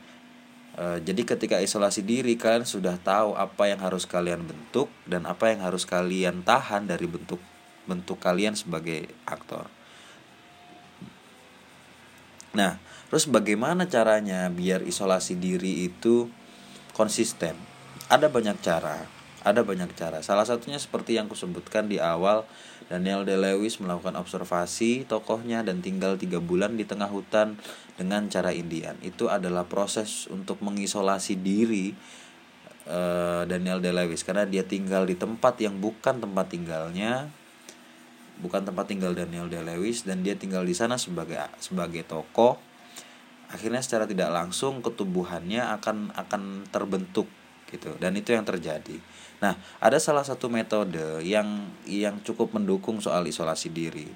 Eh, 0.81 0.99
jadi 1.05 1.23
ketika 1.29 1.61
isolasi 1.61 2.01
diri 2.01 2.41
kalian 2.41 2.65
sudah 2.65 2.97
tahu 2.97 3.37
apa 3.37 3.69
yang 3.69 3.85
harus 3.85 4.09
kalian 4.09 4.41
bentuk 4.49 4.89
dan 5.05 5.29
apa 5.29 5.53
yang 5.53 5.61
harus 5.61 5.85
kalian 5.85 6.41
tahan 6.41 6.89
dari 6.89 7.05
bentuk 7.05 7.39
bentuk 7.85 8.17
kalian 8.17 8.57
sebagai 8.57 9.05
aktor 9.29 9.69
nah 12.57 12.81
terus 13.13 13.29
bagaimana 13.29 13.85
caranya 13.87 14.49
biar 14.49 14.83
isolasi 14.83 15.37
diri 15.37 15.87
itu 15.87 16.27
konsisten 16.97 17.55
ada 18.09 18.27
banyak 18.27 18.59
cara 18.65 19.21
ada 19.41 19.65
banyak 19.65 19.91
cara. 19.97 20.21
Salah 20.21 20.45
satunya 20.45 20.77
seperti 20.77 21.17
yang 21.17 21.27
kusebutkan 21.29 21.89
di 21.89 21.97
awal, 21.97 22.45
Daniel 22.91 23.23
De 23.23 23.39
Lewis 23.39 23.79
melakukan 23.79 24.19
observasi 24.19 25.07
tokohnya 25.07 25.63
dan 25.63 25.79
tinggal 25.79 26.19
tiga 26.19 26.43
bulan 26.43 26.75
di 26.75 26.83
tengah 26.83 27.07
hutan 27.07 27.55
dengan 27.95 28.27
cara 28.27 28.51
Indian. 28.51 28.99
Itu 28.99 29.31
adalah 29.31 29.63
proses 29.71 30.27
untuk 30.27 30.59
mengisolasi 30.59 31.39
diri 31.39 31.95
uh, 32.91 33.47
Daniel 33.47 33.79
De 33.79 33.95
Lewis 33.95 34.27
karena 34.27 34.43
dia 34.43 34.67
tinggal 34.67 35.07
di 35.07 35.15
tempat 35.15 35.63
yang 35.63 35.79
bukan 35.79 36.19
tempat 36.19 36.51
tinggalnya, 36.51 37.31
bukan 38.43 38.67
tempat 38.67 38.91
tinggal 38.91 39.15
Daniel 39.15 39.47
De 39.47 39.63
Lewis 39.63 40.03
dan 40.03 40.27
dia 40.27 40.35
tinggal 40.35 40.67
di 40.67 40.75
sana 40.75 40.99
sebagai 40.99 41.39
sebagai 41.63 42.03
tokoh. 42.03 42.59
Akhirnya 43.55 43.87
secara 43.87 44.11
tidak 44.11 44.35
langsung 44.35 44.83
ketubuhannya 44.83 45.63
akan 45.79 46.11
akan 46.19 46.67
terbentuk 46.75 47.31
gitu 47.71 47.95
dan 48.03 48.19
itu 48.19 48.35
yang 48.35 48.43
terjadi 48.43 48.99
nah 49.41 49.57
ada 49.81 49.97
salah 49.97 50.23
satu 50.23 50.53
metode 50.53 51.25
yang 51.25 51.73
yang 51.89 52.21
cukup 52.21 52.53
mendukung 52.53 53.01
soal 53.01 53.25
isolasi 53.25 53.73
diri. 53.73 54.09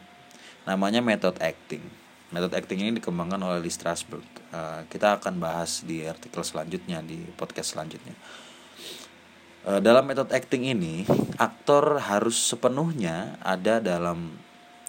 Namanya 0.64 1.04
metode 1.04 1.40
acting. 1.44 1.84
Metode 2.32 2.56
acting 2.56 2.80
ini 2.80 2.96
dikembangkan 2.96 3.40
oleh 3.40 3.60
Lee 3.60 3.72
Strasberg. 3.72 4.24
Uh, 4.48 4.84
kita 4.88 5.20
akan 5.20 5.36
bahas 5.36 5.84
di 5.84 6.04
artikel 6.08 6.40
selanjutnya 6.40 7.04
di 7.04 7.20
podcast 7.36 7.76
selanjutnya. 7.76 8.16
Uh, 9.64 9.80
dalam 9.80 10.04
metode 10.04 10.32
acting 10.32 10.68
ini 10.68 11.04
aktor 11.40 12.00
harus 12.00 12.36
sepenuhnya 12.36 13.40
ada 13.44 13.80
dalam 13.80 14.36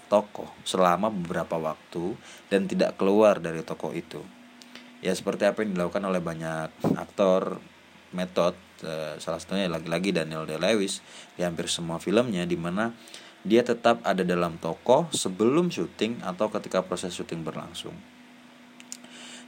tokoh 0.08 0.48
selama 0.64 1.10
beberapa 1.12 1.58
waktu 1.58 2.16
dan 2.48 2.66
tidak 2.66 2.96
keluar 2.98 3.38
dari 3.44 3.62
tokoh 3.62 3.92
itu. 3.94 4.24
Ya 5.04 5.14
seperti 5.14 5.46
apa 5.46 5.62
yang 5.62 5.78
dilakukan 5.78 6.02
oleh 6.02 6.24
banyak 6.24 6.98
aktor 6.98 7.62
metode 8.10 8.58
salah 9.22 9.40
satunya 9.40 9.72
lagi-lagi 9.72 10.12
Daniel 10.12 10.44
De 10.44 10.60
Lewis 10.60 11.00
di 11.36 11.46
hampir 11.46 11.72
semua 11.72 12.02
filmnya 12.02 12.44
di 12.44 12.58
mana 12.60 12.92
dia 13.46 13.62
tetap 13.62 14.02
ada 14.02 14.26
dalam 14.26 14.58
tokoh 14.58 15.06
sebelum 15.14 15.70
syuting 15.70 16.26
atau 16.26 16.50
ketika 16.50 16.82
proses 16.82 17.14
syuting 17.14 17.46
berlangsung. 17.46 17.94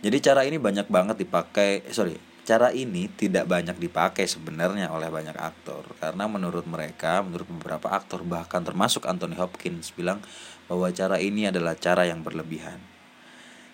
Jadi 0.06 0.18
cara 0.22 0.46
ini 0.46 0.62
banyak 0.62 0.86
banget 0.94 1.18
dipakai, 1.26 1.82
eh, 1.82 1.94
sorry, 1.94 2.14
cara 2.46 2.70
ini 2.70 3.10
tidak 3.10 3.50
banyak 3.50 3.76
dipakai 3.82 4.30
sebenarnya 4.30 4.94
oleh 4.94 5.10
banyak 5.10 5.34
aktor 5.34 5.84
karena 5.98 6.30
menurut 6.30 6.70
mereka, 6.70 7.26
menurut 7.26 7.50
beberapa 7.50 7.90
aktor 7.90 8.22
bahkan 8.22 8.62
termasuk 8.62 9.10
Anthony 9.10 9.34
Hopkins 9.36 9.90
bilang 9.98 10.22
bahwa 10.70 10.94
cara 10.94 11.18
ini 11.18 11.50
adalah 11.50 11.74
cara 11.74 12.06
yang 12.06 12.22
berlebihan. 12.22 12.78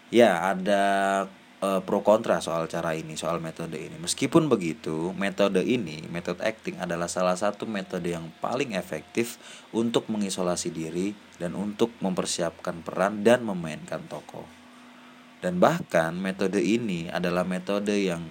Ya, 0.07 0.39
ada 0.39 1.25
uh, 1.63 1.79
pro 1.79 2.03
kontra 2.03 2.43
soal 2.43 2.67
cara 2.67 2.91
ini, 2.91 3.15
soal 3.15 3.39
metode 3.39 3.79
ini. 3.79 3.95
Meskipun 3.95 4.51
begitu, 4.51 5.15
metode 5.15 5.63
ini, 5.63 6.03
metode 6.11 6.43
acting 6.43 6.83
adalah 6.83 7.07
salah 7.07 7.39
satu 7.39 7.63
metode 7.63 8.11
yang 8.11 8.27
paling 8.43 8.75
efektif 8.75 9.39
untuk 9.71 10.11
mengisolasi 10.11 10.75
diri 10.75 11.15
dan 11.39 11.55
untuk 11.55 11.95
mempersiapkan 12.03 12.83
peran 12.83 13.23
dan 13.23 13.47
memainkan 13.47 14.03
tokoh. 14.11 14.45
Dan 15.39 15.59
bahkan 15.59 16.15
metode 16.15 16.59
ini 16.59 17.07
adalah 17.07 17.47
metode 17.47 17.95
yang 17.95 18.23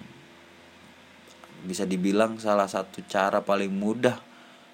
bisa 1.63 1.87
dibilang 1.87 2.37
salah 2.37 2.67
satu 2.67 3.01
cara 3.07 3.41
paling 3.41 3.71
mudah 3.71 4.19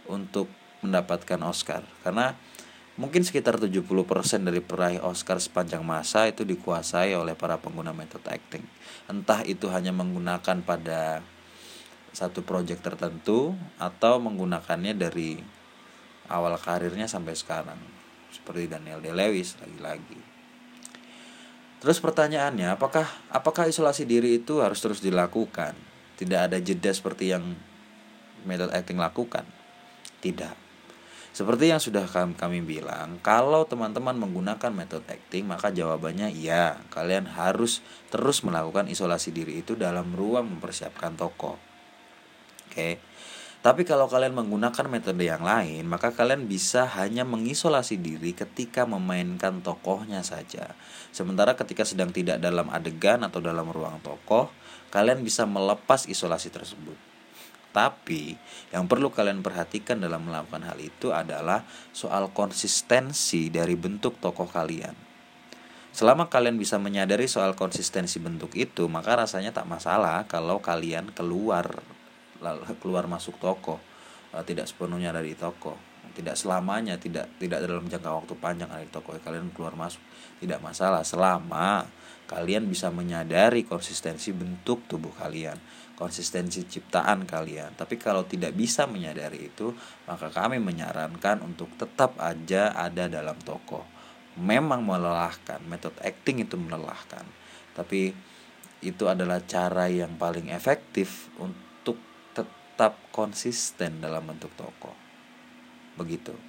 untuk 0.10 0.50
mendapatkan 0.80 1.38
Oscar 1.44 1.84
karena 2.02 2.34
Mungkin 3.00 3.24
sekitar 3.24 3.56
70% 3.56 3.80
dari 4.44 4.60
peraih 4.60 5.00
Oscar 5.00 5.40
sepanjang 5.40 5.88
masa 5.88 6.28
itu 6.28 6.44
dikuasai 6.44 7.16
oleh 7.16 7.32
para 7.32 7.56
pengguna 7.56 7.96
metode 7.96 8.28
acting. 8.28 8.60
Entah 9.08 9.40
itu 9.48 9.72
hanya 9.72 9.96
menggunakan 9.96 10.60
pada 10.68 11.24
satu 12.12 12.44
proyek 12.44 12.84
tertentu 12.84 13.56
atau 13.80 14.20
menggunakannya 14.20 15.00
dari 15.00 15.40
awal 16.28 16.60
karirnya 16.60 17.08
sampai 17.08 17.40
sekarang. 17.40 17.80
Seperti 18.36 18.68
Daniel 18.68 19.00
De 19.00 19.16
Lewis 19.16 19.56
lagi-lagi. 19.64 20.20
Terus 21.80 22.04
pertanyaannya, 22.04 22.76
apakah 22.76 23.08
apakah 23.32 23.72
isolasi 23.72 24.04
diri 24.04 24.44
itu 24.44 24.60
harus 24.60 24.84
terus 24.84 25.00
dilakukan? 25.00 25.72
Tidak 26.20 26.52
ada 26.52 26.60
jeda 26.60 26.92
seperti 26.92 27.32
yang 27.32 27.56
metode 28.44 28.76
acting 28.76 29.00
lakukan? 29.00 29.48
Tidak 30.20 30.69
seperti 31.40 31.72
yang 31.72 31.80
sudah 31.80 32.04
kami 32.36 32.60
bilang, 32.60 33.16
kalau 33.24 33.64
teman-teman 33.64 34.12
menggunakan 34.12 34.76
metode 34.76 35.08
acting, 35.08 35.48
maka 35.48 35.72
jawabannya 35.72 36.36
iya, 36.36 36.84
kalian 36.92 37.32
harus 37.32 37.80
terus 38.12 38.44
melakukan 38.44 38.92
isolasi 38.92 39.32
diri 39.32 39.64
itu 39.64 39.80
dalam 39.80 40.12
ruang 40.20 40.52
mempersiapkan 40.52 41.16
toko. 41.16 41.56
Oke. 42.68 43.00
Tapi 43.64 43.88
kalau 43.88 44.12
kalian 44.12 44.36
menggunakan 44.36 44.92
metode 44.92 45.24
yang 45.24 45.40
lain, 45.40 45.88
maka 45.88 46.12
kalian 46.12 46.44
bisa 46.44 46.84
hanya 47.00 47.24
mengisolasi 47.24 47.96
diri 48.04 48.36
ketika 48.36 48.84
memainkan 48.84 49.64
tokohnya 49.64 50.28
saja. 50.28 50.76
Sementara 51.16 51.56
ketika 51.56 51.88
sedang 51.88 52.12
tidak 52.12 52.44
dalam 52.44 52.68
adegan 52.68 53.24
atau 53.24 53.40
dalam 53.40 53.72
ruang 53.72 54.04
tokoh, 54.04 54.52
kalian 54.92 55.24
bisa 55.24 55.48
melepas 55.48 56.04
isolasi 56.04 56.52
tersebut. 56.52 57.09
Tapi 57.70 58.34
yang 58.74 58.90
perlu 58.90 59.14
kalian 59.14 59.46
perhatikan 59.46 60.02
dalam 60.02 60.26
melakukan 60.26 60.66
hal 60.66 60.78
itu 60.82 61.14
adalah 61.14 61.62
soal 61.94 62.34
konsistensi 62.34 63.54
dari 63.54 63.78
bentuk 63.78 64.18
tokoh 64.18 64.50
kalian. 64.50 64.98
Selama 65.90 66.30
kalian 66.30 66.58
bisa 66.58 66.78
menyadari 66.78 67.26
soal 67.26 67.58
konsistensi 67.58 68.22
bentuk 68.22 68.54
itu, 68.54 68.86
maka 68.86 69.18
rasanya 69.18 69.54
tak 69.54 69.66
masalah 69.66 70.26
kalau 70.30 70.62
kalian 70.62 71.10
keluar 71.14 71.82
keluar 72.80 73.06
masuk 73.10 73.36
toko, 73.42 73.82
eh, 74.32 74.44
tidak 74.46 74.70
sepenuhnya 74.70 75.12
dari 75.12 75.36
toko, 75.36 75.76
tidak 76.14 76.40
selamanya, 76.40 76.96
tidak 76.96 77.28
tidak 77.42 77.66
dalam 77.66 77.86
jangka 77.90 78.16
waktu 78.16 78.34
panjang 78.38 78.70
dari 78.70 78.88
toko 78.88 79.18
kalian 79.18 79.52
keluar 79.52 79.76
masuk, 79.76 80.02
tidak 80.40 80.62
masalah 80.62 81.02
selama 81.04 81.90
kalian 82.30 82.70
bisa 82.70 82.94
menyadari 82.94 83.66
konsistensi 83.66 84.30
bentuk 84.30 84.86
tubuh 84.86 85.12
kalian 85.18 85.58
konsistensi 86.00 86.64
ciptaan 86.64 87.28
kalian. 87.28 87.76
Tapi 87.76 88.00
kalau 88.00 88.24
tidak 88.24 88.56
bisa 88.56 88.88
menyadari 88.88 89.52
itu, 89.52 89.76
maka 90.08 90.32
kami 90.32 90.58
menyarankan 90.64 91.44
untuk 91.44 91.76
tetap 91.76 92.16
aja 92.18 92.72
ada 92.72 93.12
dalam 93.12 93.36
toko. 93.44 93.84
Memang 94.40 94.88
melelahkan, 94.88 95.60
metode 95.68 96.00
acting 96.00 96.48
itu 96.48 96.56
melelahkan. 96.56 97.28
Tapi 97.76 98.16
itu 98.80 99.04
adalah 99.12 99.44
cara 99.44 99.92
yang 99.92 100.16
paling 100.16 100.48
efektif 100.56 101.28
untuk 101.36 102.00
tetap 102.32 102.96
konsisten 103.12 104.00
dalam 104.00 104.24
bentuk 104.24 104.56
toko. 104.56 104.96
Begitu. 106.00 106.49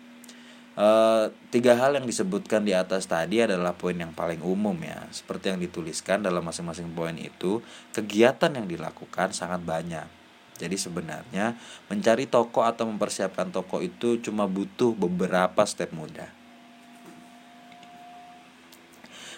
Uh, 0.80 1.28
tiga 1.52 1.76
hal 1.76 1.92
yang 1.92 2.08
disebutkan 2.08 2.64
di 2.64 2.72
atas 2.72 3.04
tadi 3.04 3.44
adalah 3.44 3.76
poin 3.76 3.92
yang 3.92 4.16
paling 4.16 4.40
umum 4.40 4.72
ya. 4.80 5.04
Seperti 5.12 5.52
yang 5.52 5.60
dituliskan 5.60 6.24
dalam 6.24 6.40
masing-masing 6.40 6.88
poin 6.96 7.12
itu, 7.20 7.60
kegiatan 7.92 8.48
yang 8.48 8.64
dilakukan 8.64 9.36
sangat 9.36 9.60
banyak. 9.60 10.08
Jadi 10.56 10.80
sebenarnya 10.80 11.60
mencari 11.92 12.24
toko 12.24 12.64
atau 12.64 12.88
mempersiapkan 12.88 13.52
toko 13.52 13.84
itu 13.84 14.24
cuma 14.24 14.48
butuh 14.48 14.96
beberapa 14.96 15.68
step 15.68 15.92
mudah. 15.92 16.32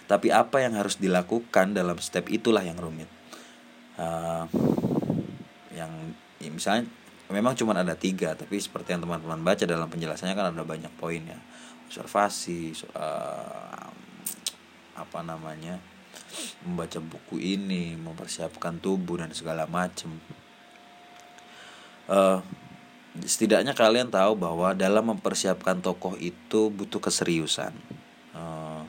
Tapi 0.07 0.31
apa 0.31 0.63
yang 0.63 0.79
harus 0.79 1.03
dilakukan 1.03 1.75
dalam 1.75 1.99
step 1.99 2.31
itulah 2.31 2.63
yang 2.63 2.79
rumit. 2.79 3.11
Uh, 3.99 4.47
yang 5.75 5.91
ya 6.39 6.51
misalnya 6.55 6.87
memang 7.33 7.57
cuma 7.57 7.73
ada 7.73 7.97
tiga 7.97 8.37
tapi 8.37 8.61
seperti 8.61 8.95
yang 8.95 9.03
teman-teman 9.03 9.41
baca 9.41 9.65
dalam 9.65 9.89
penjelasannya 9.89 10.37
kan 10.37 10.53
ada 10.53 10.63
banyak 10.63 10.93
poin 11.01 11.25
ya. 11.25 11.39
Observasi 11.89 12.77
uh, 12.95 13.89
apa 14.93 15.19
namanya 15.25 15.81
membaca 16.63 17.01
buku 17.01 17.41
ini 17.41 17.97
mempersiapkan 17.97 18.79
tubuh 18.79 19.19
dan 19.19 19.33
segala 19.33 19.65
macam 19.67 20.13
uh, 22.13 22.45
setidaknya 23.21 23.77
kalian 23.77 24.09
tahu 24.09 24.37
bahwa 24.37 24.73
dalam 24.73 25.13
mempersiapkan 25.13 25.85
tokoh 25.85 26.17
itu 26.17 26.73
butuh 26.73 26.99
keseriusan. 26.99 27.75
Uh, 28.33 28.85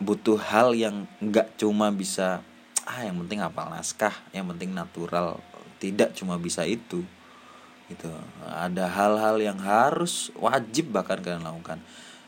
butuh 0.00 0.40
hal 0.40 0.72
yang 0.74 1.04
nggak 1.20 1.54
cuma 1.60 1.92
bisa 1.92 2.42
ah 2.82 3.06
yang 3.06 3.14
penting 3.22 3.38
hafal 3.38 3.68
naskah 3.70 4.14
yang 4.32 4.48
penting 4.48 4.72
natural. 4.72 5.38
Tidak 5.78 6.14
cuma 6.14 6.38
bisa 6.38 6.62
itu 6.64 7.02
gitu 7.92 8.08
ada 8.48 8.88
hal-hal 8.88 9.36
yang 9.38 9.60
harus 9.60 10.32
wajib 10.40 10.90
bahkan 10.92 11.20
kalian 11.20 11.44
lakukan 11.44 11.78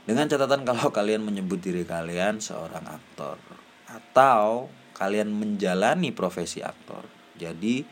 dengan 0.05 0.29
catatan 0.29 0.62
kalau 0.68 0.92
kalian 0.92 1.24
menyebut 1.24 1.61
diri 1.61 1.88
kalian 1.88 2.38
seorang 2.38 2.85
aktor 2.85 3.40
atau 3.88 4.68
kalian 4.94 5.33
menjalani 5.33 6.12
profesi 6.12 6.61
aktor 6.61 7.09
jadi 7.40 7.83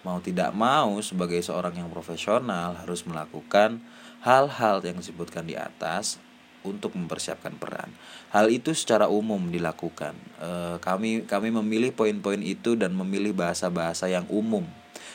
mau 0.00 0.18
tidak 0.24 0.56
mau 0.56 0.96
sebagai 1.04 1.44
seorang 1.44 1.76
yang 1.76 1.92
profesional 1.92 2.80
harus 2.80 3.04
melakukan 3.04 3.84
hal-hal 4.24 4.80
yang 4.80 4.96
disebutkan 4.96 5.44
di 5.44 5.56
atas 5.56 6.16
untuk 6.60 6.92
mempersiapkan 6.92 7.56
peran. 7.56 7.88
Hal 8.32 8.52
itu 8.52 8.76
secara 8.76 9.08
umum 9.08 9.48
dilakukan. 9.48 10.12
E, 10.36 10.76
kami 10.84 11.24
kami 11.24 11.48
memilih 11.48 11.92
poin-poin 11.96 12.40
itu 12.40 12.76
dan 12.76 12.92
memilih 12.92 13.32
bahasa-bahasa 13.32 14.12
yang 14.12 14.28
umum 14.28 14.68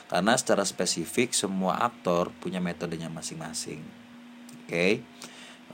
karena 0.06 0.38
secara 0.38 0.62
spesifik 0.62 1.34
semua 1.34 1.82
aktor 1.82 2.30
punya 2.38 2.62
metodenya 2.62 3.10
masing-masing. 3.10 3.82
Oke. 4.66 4.70
Okay? 4.70 4.92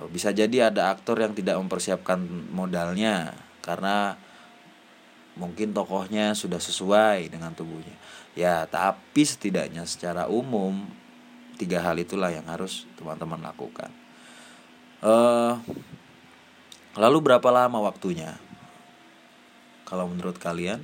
Bisa 0.10 0.34
jadi 0.34 0.72
ada 0.74 0.90
aktor 0.90 1.22
yang 1.22 1.36
tidak 1.38 1.62
mempersiapkan 1.62 2.18
modalnya 2.50 3.38
karena 3.62 4.18
mungkin 5.38 5.72
tokohnya 5.72 6.34
sudah 6.34 6.58
sesuai 6.58 7.30
dengan 7.30 7.54
tubuhnya. 7.54 7.94
Ya, 8.34 8.66
tapi 8.66 9.22
setidaknya 9.22 9.84
secara 9.86 10.26
umum 10.26 10.88
tiga 11.60 11.84
hal 11.84 12.00
itulah 12.02 12.34
yang 12.34 12.48
harus 12.50 12.90
teman-teman 12.98 13.44
lakukan. 13.44 13.94
Uh, 15.02 15.62
lalu 16.98 17.22
berapa 17.22 17.50
lama 17.54 17.78
waktunya? 17.86 18.42
Kalau 19.86 20.08
menurut 20.08 20.40
kalian? 20.40 20.82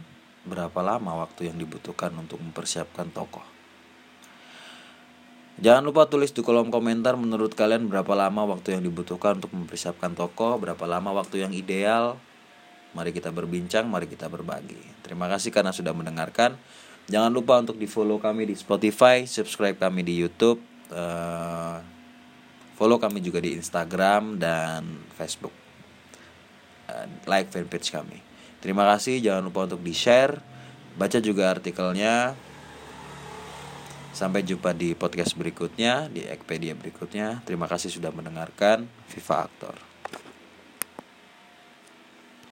Berapa 0.47 0.79
lama 0.79 1.27
waktu 1.27 1.51
yang 1.51 1.59
dibutuhkan 1.59 2.15
untuk 2.15 2.39
mempersiapkan 2.39 3.11
tokoh. 3.11 3.43
Jangan 5.57 5.81
lupa 5.89 6.05
tulis 6.05 6.29
di 6.29 6.45
kolom 6.45 6.69
komentar 6.69 7.17
menurut 7.17 7.57
kalian 7.57 7.89
berapa 7.89 8.13
lama 8.13 8.45
waktu 8.45 8.77
yang 8.77 8.85
dibutuhkan 8.85 9.41
untuk 9.41 9.49
mempersiapkan 9.57 10.13
tokoh, 10.13 10.61
berapa 10.61 10.85
lama 10.85 11.17
waktu 11.17 11.41
yang 11.41 11.51
ideal. 11.51 12.21
Mari 12.93 13.09
kita 13.09 13.33
berbincang, 13.33 13.89
mari 13.89 14.05
kita 14.05 14.29
berbagi. 14.29 14.77
Terima 15.01 15.25
kasih 15.25 15.49
karena 15.49 15.73
sudah 15.73 15.97
mendengarkan. 15.97 16.53
Jangan 17.09 17.33
lupa 17.33 17.57
untuk 17.57 17.81
di 17.81 17.89
follow 17.89 18.21
kami 18.21 18.53
di 18.53 18.55
Spotify, 18.59 19.25
subscribe 19.25 19.81
kami 19.81 20.05
di 20.05 20.13
YouTube, 20.13 20.61
uh, 20.93 21.81
follow 22.77 23.01
kami 23.01 23.23
juga 23.25 23.41
di 23.41 23.57
Instagram 23.57 24.37
dan 24.37 24.85
Facebook, 25.17 25.55
uh, 26.91 27.07
like 27.25 27.49
fanpage 27.49 27.89
kami. 27.89 28.26
Terima 28.59 28.83
kasih, 28.89 29.21
jangan 29.21 29.47
lupa 29.47 29.69
untuk 29.69 29.79
di-share, 29.85 30.41
baca 30.97 31.17
juga 31.21 31.53
artikelnya. 31.53 32.33
Sampai 34.17 34.41
jumpa 34.41 34.73
di 34.73 34.97
podcast 34.97 35.37
berikutnya, 35.37 36.09
di 36.09 36.25
Ekpedia 36.25 36.73
berikutnya. 36.73 37.45
Terima 37.45 37.69
kasih 37.69 37.93
sudah 37.93 38.09
mendengarkan. 38.09 38.89
Viva 39.13 39.45
Aktor. 39.45 39.86